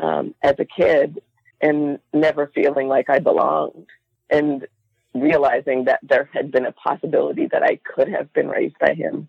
[0.00, 1.20] um, as a kid
[1.60, 3.88] and never feeling like I belonged
[4.30, 4.64] and
[5.12, 9.28] realizing that there had been a possibility that I could have been raised by him,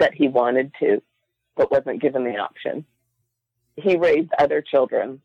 [0.00, 1.00] that he wanted to.
[1.56, 2.84] but wasn't given the option.
[3.76, 5.20] He raised other children.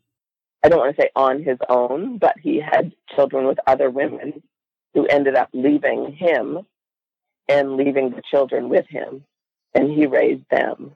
[0.62, 4.42] I don't want to say on his own, but he had children with other women
[4.94, 6.66] who ended up leaving him
[7.48, 9.24] and leaving the children with him,
[9.74, 10.92] and he raised them.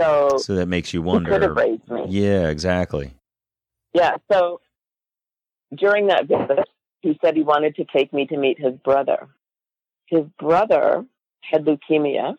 [0.00, 1.54] So, So that makes you he could have wonder.
[1.54, 2.06] raised me.
[2.08, 3.12] Yeah, exactly.
[3.94, 4.16] Yeah.
[4.30, 4.60] So
[5.74, 6.68] during that visit,
[7.00, 9.28] he said he wanted to take me to meet his brother.
[10.06, 11.06] His brother
[11.42, 12.36] had leukemia,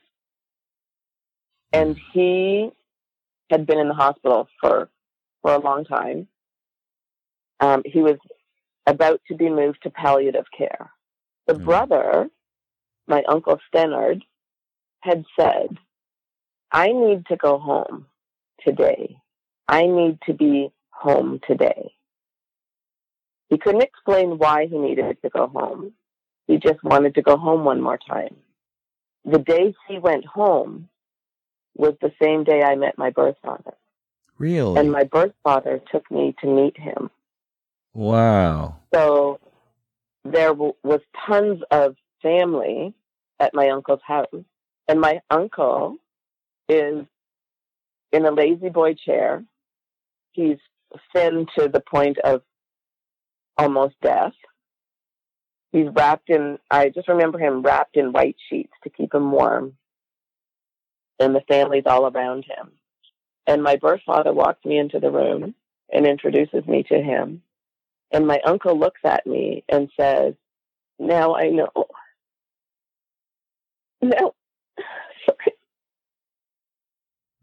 [1.75, 2.69] and he
[3.49, 4.89] had been in the hospital for
[5.41, 6.27] for a long time.
[7.59, 8.17] Um, he was
[8.88, 10.91] about to be moved to palliative care.
[11.47, 11.65] The Mm.
[11.65, 12.29] brother,
[13.07, 14.23] my uncle Stennard,
[15.01, 15.77] had said,
[16.71, 18.07] "I need to go home
[18.59, 19.17] today.
[19.67, 21.95] I need to be home today."
[23.49, 25.95] He couldn't explain why he needed to go home.
[26.47, 28.35] He just wanted to go home one more time.
[29.23, 30.89] The day he went home
[31.75, 33.73] was the same day I met my birth father.
[34.38, 34.79] Really?
[34.79, 37.09] And my birth father took me to meet him.
[37.93, 38.77] wow.
[38.93, 39.39] So
[40.23, 42.93] there w- was tons of family
[43.39, 44.43] at my uncle's house.
[44.88, 45.97] And my uncle
[46.67, 47.05] is
[48.11, 49.43] in a lazy boy chair.
[50.31, 50.57] He's
[51.13, 52.41] thin to the point of
[53.57, 54.33] almost death.
[55.71, 59.77] He's wrapped in, I just remember him wrapped in white sheets to keep him warm.
[61.19, 62.71] And the families all around him.
[63.47, 65.56] And my birth father walks me into the room
[65.93, 67.41] and introduces me to him.
[68.12, 70.34] And my uncle looks at me and says,
[70.99, 71.69] Now I know.
[74.01, 74.34] Now,
[75.25, 75.54] sorry,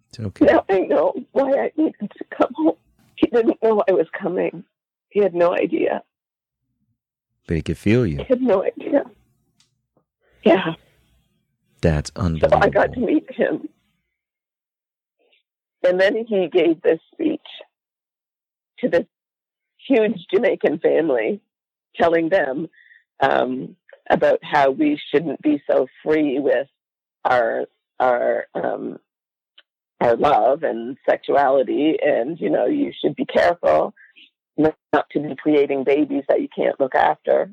[0.08, 0.44] It's okay.
[0.46, 2.76] now I know why I needed to come home.
[3.16, 4.64] He didn't know I was coming.
[5.10, 6.02] He had no idea.
[7.46, 8.18] But he could feel you.
[8.18, 9.04] He had no idea.
[10.44, 10.74] Yeah.
[11.82, 12.62] That's So unbelievable.
[12.62, 13.68] I got to meet him.
[15.84, 17.40] And then he gave this speech
[18.78, 19.06] to this
[19.88, 21.40] huge Jamaican family,
[21.96, 22.68] telling them
[23.20, 23.76] um,
[24.08, 26.68] about how we shouldn't be so free with
[27.24, 27.66] our
[27.98, 28.98] our um,
[30.00, 33.92] our love and sexuality, and you know you should be careful
[34.56, 37.50] not to be creating babies that you can't look after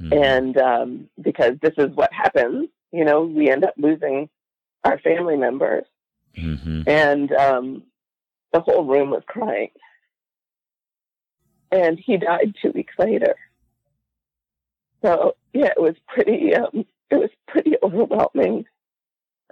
[0.00, 0.12] Mhm.
[0.26, 4.28] and um, because this is what happens, you know, we end up losing
[4.84, 5.84] our family members,
[6.36, 6.86] Mhm.
[6.88, 7.82] and um,
[8.52, 9.70] the whole room was crying.
[11.70, 13.34] And he died two weeks later.
[15.02, 16.54] So yeah, it was pretty.
[16.54, 18.64] Um, it was pretty overwhelming.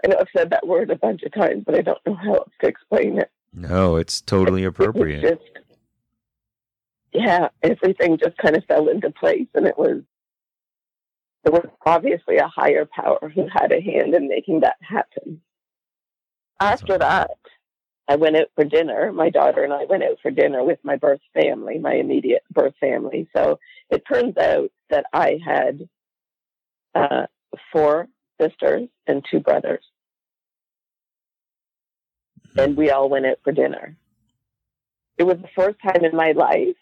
[0.05, 2.35] I know I've said that word a bunch of times, but I don't know how
[2.35, 3.31] else to explain it.
[3.53, 5.22] No, it's totally It appropriate.
[5.22, 5.64] just,
[7.12, 10.03] yeah, everything just kind of fell into place, and it was
[11.44, 15.40] there was obviously a higher power who had a hand in making that happen.
[16.61, 17.31] After that,
[18.09, 19.12] I went out for dinner.
[19.12, 22.75] My daughter and I went out for dinner with my birth family, my immediate birth
[22.81, 23.29] family.
[23.37, 23.59] So
[23.90, 25.88] it turns out that I had
[26.94, 27.27] uh,
[27.72, 28.09] four
[28.40, 29.85] sisters and two brothers,
[32.57, 33.96] and we all went out for dinner.
[35.18, 36.77] It was the first time in my life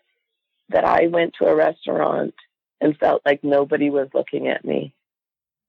[0.68, 2.34] that I went to a restaurant
[2.80, 4.94] and felt like nobody was looking at me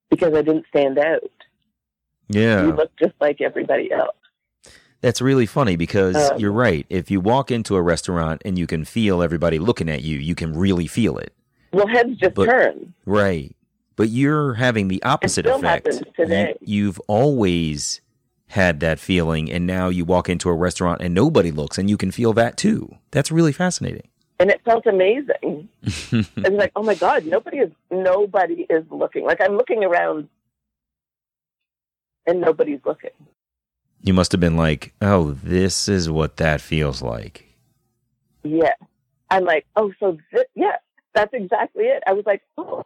[0.10, 1.22] because I didn't stand out.
[2.30, 2.64] yeah.
[2.64, 4.16] You looked just like everybody else.
[5.02, 6.86] That's really funny because Um, you're right.
[6.90, 10.34] If you walk into a restaurant and you can feel everybody looking at you, you
[10.36, 11.34] can really feel it.
[11.72, 12.94] Well, heads just But- turn.
[13.06, 13.56] Right.
[13.98, 15.88] But you're having the opposite still effect.
[15.88, 16.56] happens today.
[16.60, 18.02] You, you've always
[18.48, 21.96] had that feeling, and now you walk into a restaurant and nobody looks, and you
[21.98, 22.98] can feel that too.
[23.12, 24.08] That's really fascinating.
[24.40, 25.70] And it felt amazing.
[26.12, 29.24] It's like, oh my God, nobody is nobody is looking.
[29.26, 30.28] Like I'm looking around
[32.28, 33.12] and nobody's looking.
[34.02, 37.54] you must have been like, oh, this is what that feels like.
[38.44, 38.74] Yeah.
[39.30, 40.78] I'm like, oh, so this, yeah,
[41.14, 42.04] that's exactly it.
[42.06, 42.84] I was like, oh,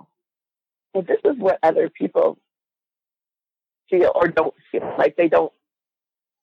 [0.93, 2.38] well, this is what other people
[3.89, 4.93] feel or don't feel.
[4.97, 5.51] Like they don't,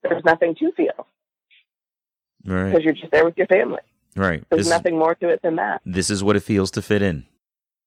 [0.02, 1.06] there's nothing to feel
[2.44, 2.66] Right.
[2.70, 3.80] because you're just there with your family.
[4.16, 4.42] Right.
[4.50, 5.82] There's This- nothing more to it than that.
[5.84, 7.26] This is what it feels to fit in.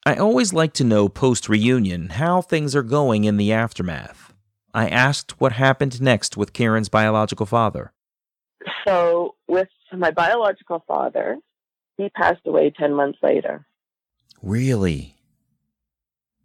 [0.05, 4.33] I always like to know post reunion how things are going in the aftermath.
[4.73, 7.91] I asked what happened next with Karen's biological father.
[8.87, 11.37] So with my biological father,
[11.97, 13.65] he passed away 10 months later.
[14.41, 15.15] Really?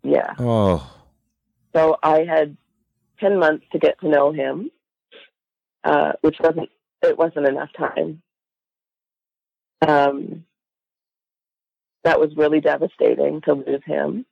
[0.03, 0.35] Yeah.
[0.39, 0.91] Oh,
[1.75, 2.57] So I had
[3.21, 4.71] 10 months to get to know him,
[5.85, 6.71] uh, which wasn't,
[7.03, 8.23] it wasn't enough time.
[9.81, 10.45] Um,
[12.05, 14.27] that was really devastating to lose him.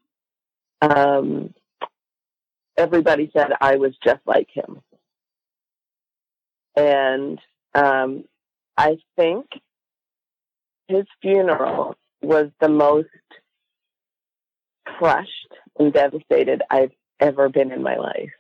[0.81, 1.55] Um,
[2.77, 4.83] everybody said I was just like him.
[6.77, 7.39] And
[7.75, 8.25] um,
[8.77, 9.47] I think
[10.89, 13.09] his funeral was the most
[14.85, 15.31] crushed
[15.79, 18.33] and devastated I've ever been in my life.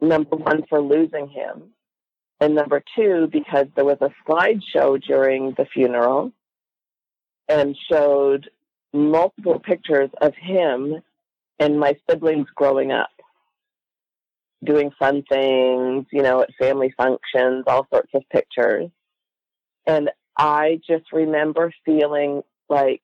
[0.00, 1.70] Number one, for losing him.
[2.40, 6.32] And number two, because there was a slideshow during the funeral
[7.48, 8.48] and showed
[8.92, 11.02] multiple pictures of him
[11.58, 13.10] and my siblings growing up,
[14.64, 18.90] doing fun things, you know, at family functions, all sorts of pictures.
[19.86, 23.02] And I just remember feeling like,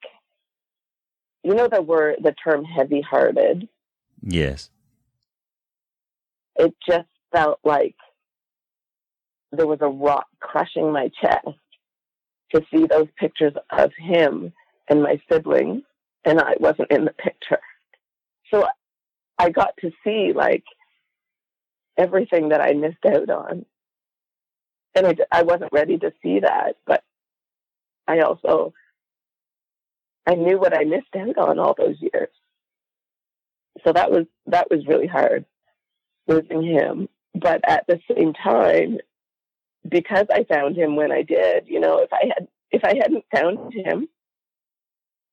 [1.43, 3.69] you know, the word, the term heavy hearted.
[4.23, 4.71] Yes.
[6.57, 7.97] It just felt like
[9.57, 11.49] there was a rock crushing my chest
[12.55, 14.53] to see those pictures of him
[14.89, 15.83] and my siblings,
[16.25, 17.61] and I wasn't in the picture.
[18.53, 18.67] So
[19.39, 20.65] I got to see like
[21.97, 23.65] everything that I missed out on.
[24.95, 27.03] And I, I wasn't ready to see that, but
[28.07, 28.73] I also,
[30.27, 32.31] I knew what I missed out on all those years.
[33.85, 35.45] So that was, that was really hard
[36.29, 37.09] losing him.
[37.35, 38.99] But at the same time,
[39.89, 43.25] because I found him when I did, you know, if I had, if I hadn't
[43.35, 44.09] found him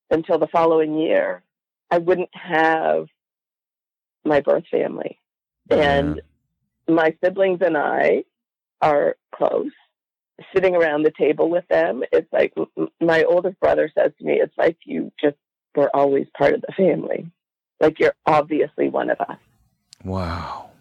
[0.09, 1.43] until the following year,
[1.89, 3.07] I wouldn't have
[4.23, 5.19] my birth family.
[5.69, 5.77] Yeah.
[5.77, 6.21] And
[6.87, 8.23] my siblings and I
[8.81, 9.71] are close.
[10.53, 12.53] Sitting around the table with them, it's like
[12.99, 15.37] my oldest brother says to me, it's like you just
[15.75, 17.29] were always part of the family.
[17.79, 19.37] Like you're obviously one of us.
[20.03, 20.71] Wow.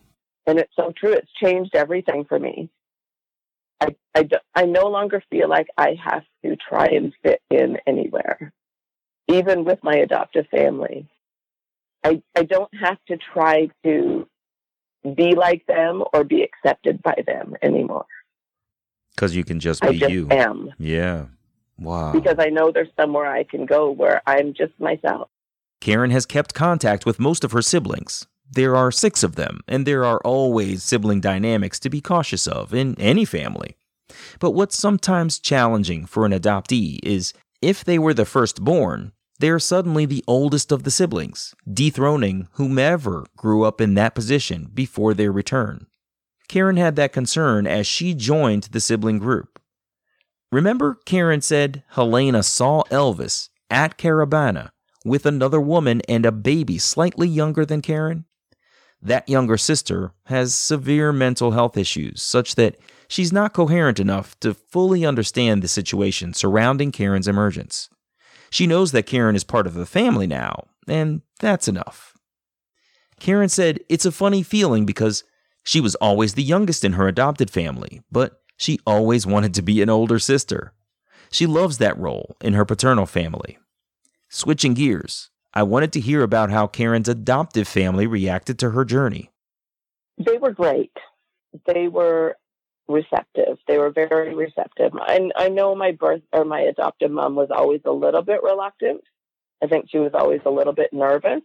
[0.46, 1.12] And it's so true.
[1.12, 2.70] It's changed everything for me.
[3.80, 8.52] I, I, I no longer feel like I have to try and fit in anywhere,
[9.28, 11.08] even with my adoptive family.
[12.04, 14.26] I, I don't have to try to
[15.14, 18.06] be like them or be accepted by them anymore.
[19.14, 20.28] Because you can just I be just you.
[20.30, 21.26] am Yeah.
[21.78, 22.12] Wow.
[22.12, 25.28] because I know there's somewhere I can go where I'm just myself.
[25.80, 28.26] Karen has kept contact with most of her siblings.
[28.52, 32.74] There are six of them, and there are always sibling dynamics to be cautious of
[32.74, 33.76] in any family.
[34.40, 37.32] But what's sometimes challenging for an adoptee is
[37.62, 43.62] if they were the firstborn, they're suddenly the oldest of the siblings, dethroning whomever grew
[43.62, 45.86] up in that position before their return.
[46.48, 49.60] Karen had that concern as she joined the sibling group.
[50.50, 54.70] Remember, Karen said Helena saw Elvis at Caribana
[55.04, 58.26] with another woman and a baby slightly younger than Karen?
[59.02, 62.76] That younger sister has severe mental health issues, such that
[63.08, 67.88] she's not coherent enough to fully understand the situation surrounding Karen's emergence.
[68.50, 72.14] She knows that Karen is part of the family now, and that's enough.
[73.20, 75.24] Karen said it's a funny feeling because
[75.62, 79.80] she was always the youngest in her adopted family, but she always wanted to be
[79.80, 80.72] an older sister.
[81.30, 83.58] She loves that role in her paternal family.
[84.28, 89.30] Switching gears, I wanted to hear about how Karen's adoptive family reacted to her journey.
[90.18, 90.92] They were great.
[91.66, 92.36] They were
[92.88, 93.58] receptive.
[93.66, 94.92] They were very receptive.
[95.08, 99.02] And I know my birth or my adoptive mom was always a little bit reluctant.
[99.62, 101.42] I think she was always a little bit nervous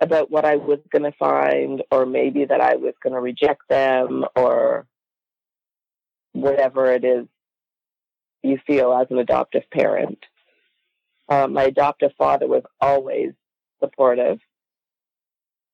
[0.00, 3.62] about what I was going to find, or maybe that I was going to reject
[3.68, 4.86] them, or
[6.32, 7.26] whatever it is
[8.42, 10.18] you feel as an adoptive parent.
[11.32, 13.32] Uh, my adoptive father was always
[13.82, 14.38] supportive.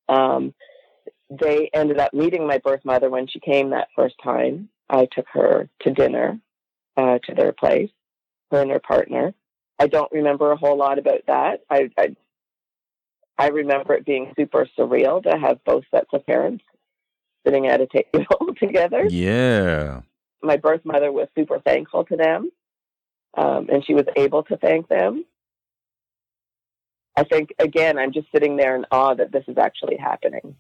[0.09, 0.55] Um,
[1.31, 4.69] they ended up meeting my birth mother when she came that first time.
[4.89, 6.39] I took her to dinner
[6.97, 7.91] uh, to their place,
[8.53, 9.35] her and her partner.
[9.81, 11.63] I don't remember a whole lot about that.
[11.69, 12.17] I, I
[13.37, 16.65] I remember it being super surreal to have both sets of parents
[17.45, 19.07] sitting at a table together.
[19.09, 20.03] Yeah.
[20.41, 22.51] My birth mother was super thankful to them,
[23.37, 25.25] um, and she was able to thank them.
[27.19, 30.55] I think again, I'm just sitting there in awe that this is actually happening.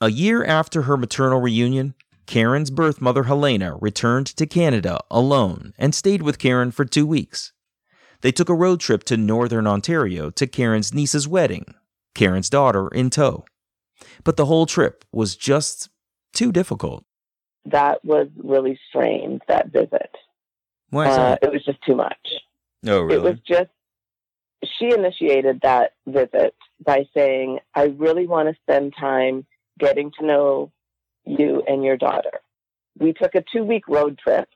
[0.00, 1.94] A year after her maternal reunion,
[2.26, 7.52] Karen's birth mother Helena returned to Canada alone and stayed with Karen for two weeks.
[8.20, 11.74] They took a road trip to northern Ontario to Karen's niece's wedding,
[12.14, 13.44] Karen's daughter in tow.
[14.22, 15.88] But the whole trip was just
[16.34, 17.04] too difficult.
[17.64, 19.40] That was really strange.
[19.48, 20.10] That visit.
[20.90, 22.18] Why is Uh, it was just too much.
[22.86, 23.14] Oh, really?
[23.14, 23.70] It was just,
[24.64, 26.54] she initiated that visit
[26.84, 29.46] by saying, I really want to spend time
[29.78, 30.72] getting to know
[31.24, 32.40] you and your daughter.
[32.98, 34.48] We took a two week road trip.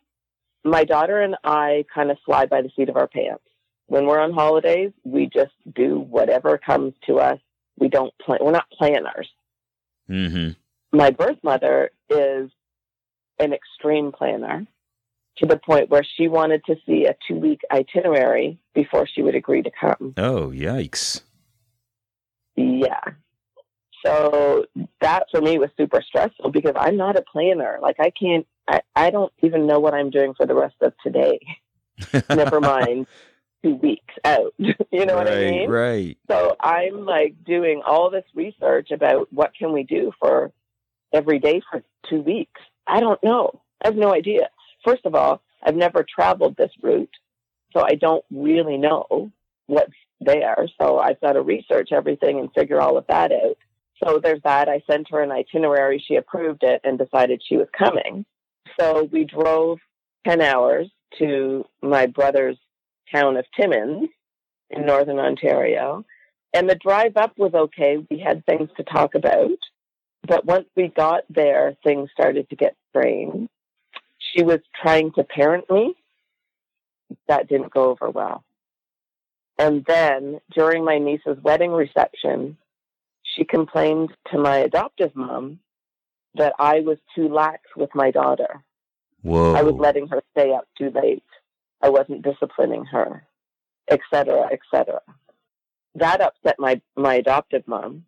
[0.64, 3.44] My daughter and I kind of fly by the seat of our pants.
[3.86, 7.40] When we're on holidays, we just do whatever comes to us.
[7.78, 9.28] We don't plan, we're not planners.
[10.08, 10.96] Mm-hmm.
[10.96, 12.50] My birth mother is
[13.38, 14.66] an extreme planner
[15.40, 19.34] to the point where she wanted to see a two week itinerary before she would
[19.34, 20.14] agree to come.
[20.16, 21.22] Oh, yikes.
[22.56, 23.00] Yeah.
[24.04, 24.66] So
[25.00, 27.78] that for me was super stressful because I'm not a planner.
[27.82, 30.92] Like I can't, I, I don't even know what I'm doing for the rest of
[31.02, 31.40] today.
[32.30, 33.06] Never mind
[33.62, 34.54] two weeks out.
[34.58, 35.68] you know right, what I mean?
[35.68, 36.18] Right.
[36.30, 40.52] So I'm like doing all this research about what can we do for
[41.12, 42.60] every day for two weeks.
[42.86, 43.62] I don't know.
[43.82, 44.48] I have no idea.
[44.84, 47.14] First of all, I've never traveled this route,
[47.72, 49.30] so I don't really know
[49.66, 50.68] what's there.
[50.80, 53.58] So I've got to research everything and figure all of that out.
[54.02, 54.68] So there's that.
[54.68, 56.02] I sent her an itinerary.
[56.06, 58.24] She approved it and decided she was coming.
[58.78, 59.78] So we drove
[60.26, 62.56] 10 hours to my brother's
[63.12, 64.08] town of Timmins
[64.70, 66.04] in northern Ontario.
[66.54, 67.98] And the drive up was okay.
[68.10, 69.58] We had things to talk about.
[70.26, 73.48] But once we got there, things started to get strange.
[74.32, 75.94] She was trying to parent me.
[77.28, 78.44] That didn't go over well.
[79.58, 82.56] And then during my niece's wedding reception,
[83.22, 85.60] she complained to my adoptive mom
[86.34, 88.62] that I was too lax with my daughter.
[89.22, 89.54] Whoa.
[89.54, 91.24] I was letting her stay up too late.
[91.82, 93.26] I wasn't disciplining her,
[93.90, 95.00] etc., etc.
[95.94, 98.04] That upset my, my adoptive mom.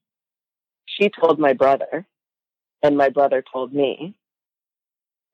[0.86, 2.06] She told my brother,
[2.82, 4.14] and my brother told me.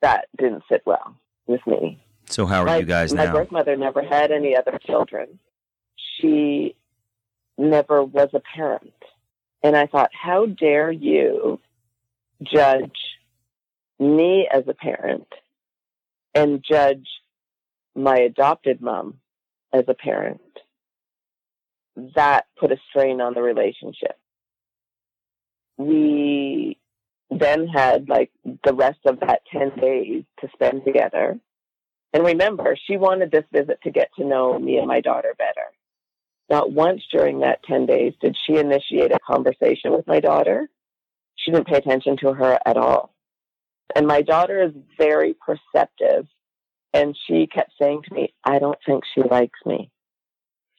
[0.03, 1.99] That didn't sit well with me.
[2.29, 3.33] so how are my, you guys my now?
[3.33, 5.39] birth mother never had any other children.
[5.97, 6.77] She
[7.57, 8.93] never was a parent.
[9.63, 11.59] And I thought, how dare you
[12.43, 12.99] judge
[13.99, 15.27] me as a parent
[16.35, 17.09] and judge
[17.97, 19.19] my adopted mom
[19.73, 20.41] as a parent?
[22.15, 24.17] That put a strain on the relationship.
[25.77, 26.78] We
[27.31, 28.31] then had like
[28.65, 31.39] the rest of that 10 days to spend together.
[32.13, 35.67] And remember, she wanted this visit to get to know me and my daughter better.
[36.49, 40.71] Not once during that 10 days did she initiate a conversation with my daughter.
[41.37, 43.15] She didn't pay attention to her at all.
[43.95, 46.27] And my daughter is very perceptive.
[46.95, 49.91] And she kept saying to me, I don't think she likes me.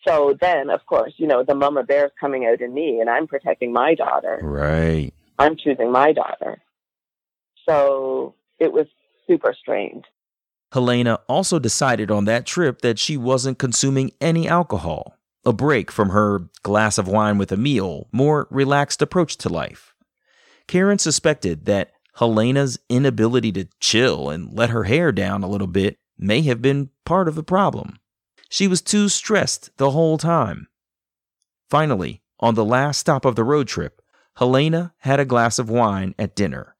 [0.07, 3.09] So then, of course, you know, the mama bear is coming out in me and
[3.09, 4.39] I'm protecting my daughter.
[4.41, 5.13] Right.
[5.39, 6.61] I'm choosing my daughter.
[7.67, 8.87] So it was
[9.25, 10.05] super strained.
[10.71, 15.15] Helena also decided on that trip that she wasn't consuming any alcohol,
[15.45, 19.95] a break from her glass of wine with a meal, more relaxed approach to life.
[20.67, 25.97] Karen suspected that Helena's inability to chill and let her hair down a little bit
[26.17, 27.97] may have been part of the problem.
[28.49, 30.67] She was too stressed the whole time.
[31.69, 34.01] Finally, on the last stop of the road trip,
[34.39, 36.77] Helena had a glass of wine at dinner.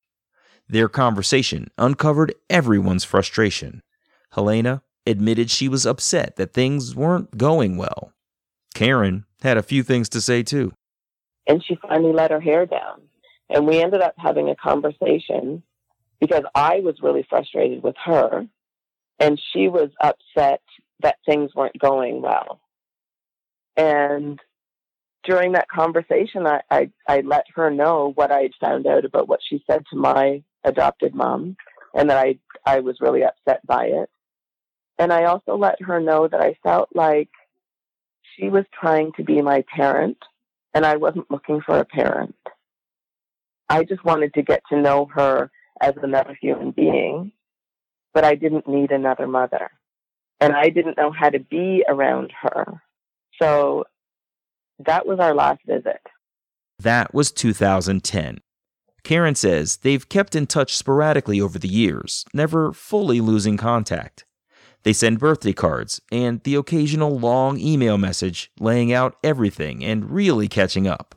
[0.69, 3.83] Their conversation uncovered everyone's frustration.
[4.31, 8.13] Helena admitted she was upset that things weren't going well.
[8.73, 10.71] Karen had a few things to say too.
[11.47, 13.01] And she finally let her hair down.
[13.49, 15.61] And we ended up having a conversation
[16.21, 18.47] because I was really frustrated with her
[19.19, 20.61] and she was upset
[21.01, 22.61] that things weren't going well.
[23.75, 24.39] And
[25.29, 29.27] during that conversation, I, I, I let her know what I had found out about
[29.27, 31.55] what she said to my adopted mom
[31.93, 34.09] and that I, I was really upset by it.
[34.97, 37.29] And I also let her know that I felt like
[38.35, 40.17] she was trying to be my parent
[40.73, 42.35] and I wasn't looking for a parent.
[43.69, 47.33] I just wanted to get to know her as another human being,
[48.15, 49.69] but I didn't need another mother.
[50.41, 52.81] And I didn't know how to be around her.
[53.39, 53.85] So
[54.85, 56.01] that was our last visit.
[56.79, 58.39] That was 2010.
[59.03, 64.25] Karen says they've kept in touch sporadically over the years, never fully losing contact.
[64.83, 70.47] They send birthday cards and the occasional long email message laying out everything and really
[70.47, 71.15] catching up.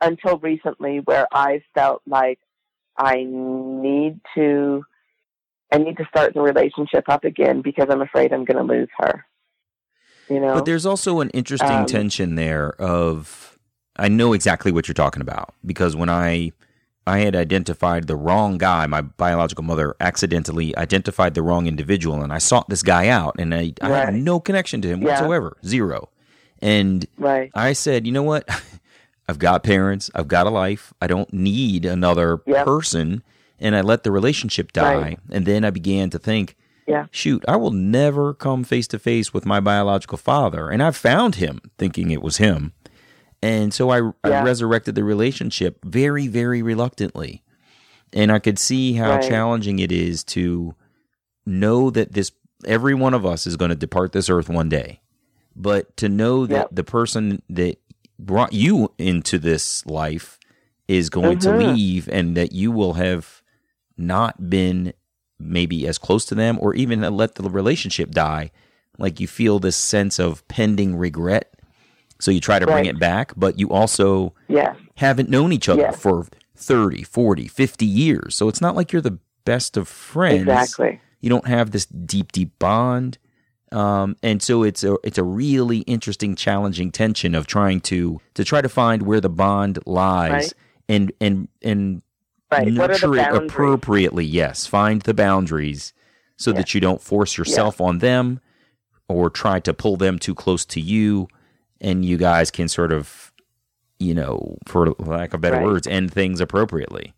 [0.00, 2.38] Until recently, where I felt like
[2.98, 4.82] I need to,
[5.72, 8.90] I need to start the relationship up again because I'm afraid I'm going to lose
[8.98, 9.24] her.
[10.32, 13.58] You know, But there's also an interesting Um, tension there of
[13.96, 16.52] I know exactly what you're talking about because when I
[17.06, 22.32] I had identified the wrong guy, my biological mother accidentally identified the wrong individual and
[22.32, 25.08] I sought this guy out and I, I had no connection to him Yeah.
[25.08, 25.56] whatsoever.
[25.66, 26.08] Zero.
[26.60, 27.50] And right?
[27.54, 28.48] I said, you know what?
[29.28, 30.10] I've got parents.
[30.14, 30.94] I've got a life.
[31.00, 32.62] I don't need another Yeah.
[32.64, 33.22] person.
[33.58, 34.94] And I let the relationship die.
[34.94, 35.18] Right.
[35.30, 36.56] And then I began to think,
[36.86, 37.06] Yeah.
[37.10, 40.68] shoot, I will never come face to face with my biological father.
[40.68, 42.72] And I found him thinking it was him.
[43.40, 47.42] And so I, I resurrected the relationship very, very reluctantly.
[48.12, 49.22] And I could see how Right.
[49.28, 50.74] challenging it is to
[51.46, 52.32] know that this
[52.64, 55.00] every one of us is going to depart this earth one day.
[55.56, 56.68] But to know that Yep.
[56.72, 57.78] the person that
[58.18, 60.38] brought you into this life
[60.86, 61.74] is going to Mhm.
[61.74, 63.42] leave and that you will have
[63.96, 64.92] not been
[65.44, 68.50] maybe as close to them or even let the relationship die
[68.98, 71.54] like you feel this sense of pending regret
[72.20, 74.76] so you try to bring it back but you also Yes.
[74.96, 76.00] haven't known each other Yes.
[76.00, 76.26] for
[76.56, 81.00] 30 40 50 years so it's not like you're the best of friends Exactly.
[81.20, 83.18] you don't have this deep deep bond
[83.72, 88.44] um, and so it's a it's a really interesting challenging tension of trying to to
[88.44, 90.52] try to find where the bond lies Right.
[90.90, 92.02] and and and
[92.52, 92.66] Right.
[92.74, 95.92] What are the nurture it appropriately yes find the boundaries
[96.36, 96.58] so Yeah.
[96.58, 98.40] that you don't force yourself on them
[99.08, 101.28] or try to pull them too close to you
[101.80, 103.32] and you guys can sort of
[103.98, 105.64] you know for lack of better Right.
[105.66, 107.12] words end things appropriately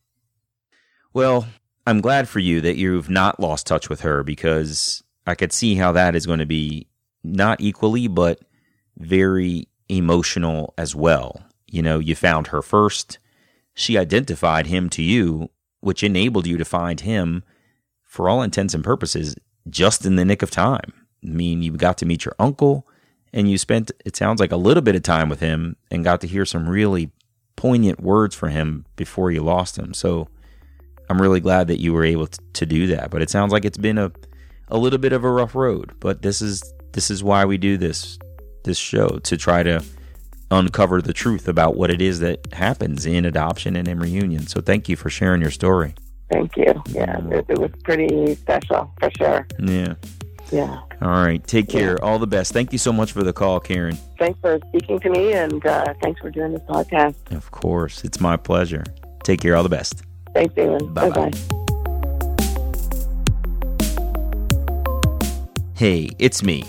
[1.13, 1.47] well
[1.87, 5.75] i'm glad for you that you've not lost touch with her because i could see
[5.77, 6.87] how that is going to be
[7.23, 8.41] not equally but
[8.99, 13.19] very emotional as well you know you found her first
[13.75, 15.51] she identified him to you,
[15.81, 17.43] which enabled you to find him,
[18.03, 19.35] for all intents and purposes,
[19.69, 20.93] just in the nick of time.
[21.25, 22.87] I mean, you got to meet your uncle,
[23.33, 26.21] and you spent, it sounds like, a little bit of time with him and got
[26.21, 27.11] to hear some really
[27.57, 29.93] poignant words from him before you lost him.
[29.95, 30.29] So
[31.09, 33.11] I'm really glad that you were able to, to do that.
[33.11, 34.13] But it sounds like it's been a,
[34.69, 35.93] a little bit of a rough road.
[36.01, 36.63] But this is
[36.93, 38.19] this is why we do this
[38.65, 39.85] this show to try to
[40.55, 44.47] uncover the truth about what it is that happens in adoption and in reunion.
[44.47, 45.95] So thank you for sharing your story.
[46.31, 46.73] Thank you.
[46.89, 47.21] Yeah.
[47.29, 49.47] It, it was pretty special for sure.
[49.59, 49.95] Yeah.
[50.53, 50.81] Yeah.
[51.03, 51.45] All right.
[51.47, 51.81] Take Yeah.
[51.81, 52.05] care.
[52.05, 52.53] All the best.
[52.53, 53.97] Thank you so much for the call, Karen.
[54.19, 57.15] Thanks for speaking to me and uh, thanks for doing this podcast.
[57.33, 58.05] Of course.
[58.05, 58.85] It's my pleasure.
[59.23, 59.57] Take care.
[59.57, 60.03] All the best.
[60.35, 60.93] Thanks, Damon.
[60.95, 61.31] Bye bye.
[65.75, 66.65] Hey, it's me.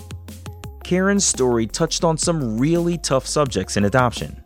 [0.86, 4.44] Karen's story touched on some really tough subjects in adoption.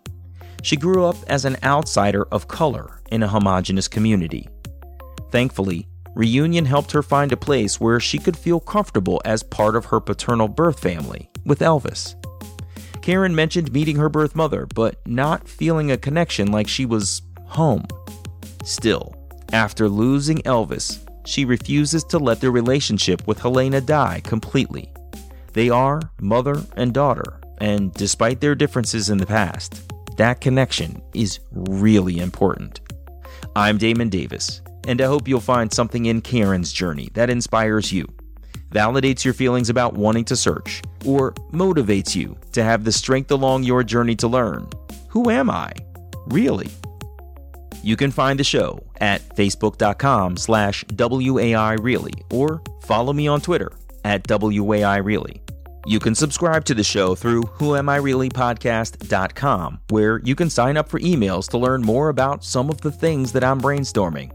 [0.63, 4.47] She grew up as an outsider of color in a homogenous community.
[5.31, 9.83] Thankfully, reunion helped her find a place where she could feel comfortable as part of
[9.87, 12.15] her paternal birth family with Elvis.
[13.01, 17.85] Karen mentioned meeting her birth mother, but not feeling a connection like she was home.
[18.63, 19.13] Still,
[19.51, 24.93] after losing Elvis, she refuses to let their relationship with Helena die completely.
[25.53, 31.39] They are mother and daughter, and despite their differences in the past, that connection is
[31.51, 32.81] really important.
[33.55, 38.07] I'm Damon Davis, and I hope you'll find something in Karen's journey that inspires you,
[38.71, 43.63] validates your feelings about wanting to search, or motivates you to have the strength along
[43.63, 44.69] your journey to learn
[45.09, 45.71] who am I?
[46.27, 46.69] Really?
[47.81, 53.71] You can find the show at facebook.com slash WAI Really or follow me on Twitter
[54.03, 55.41] at WAI Really.
[55.85, 61.47] You can subscribe to the show through whoamireallypodcast.com where you can sign up for emails
[61.49, 64.31] to learn more about some of the things that I'm brainstorming.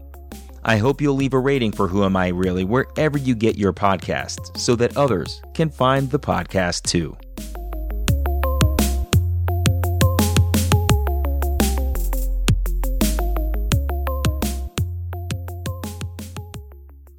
[0.63, 3.71] I hope you'll leave a rating for Who Am I Really wherever you get your
[3.71, 7.15] podcasts so that others can find the podcast too.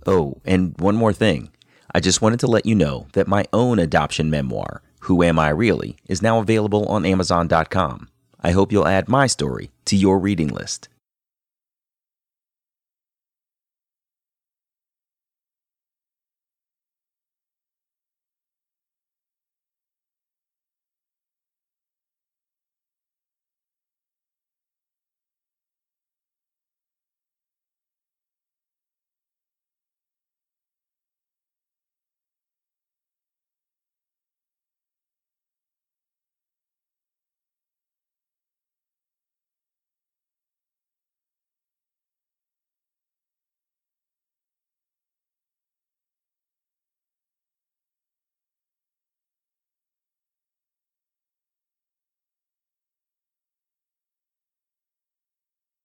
[0.08, 1.50] Oh, and one more thing.
[1.94, 5.50] I just wanted to let you know that my own adoption memoir, Who Am I
[5.50, 8.08] Really, is now available on Amazon.com.
[8.40, 10.88] I hope you'll add my story to your reading list.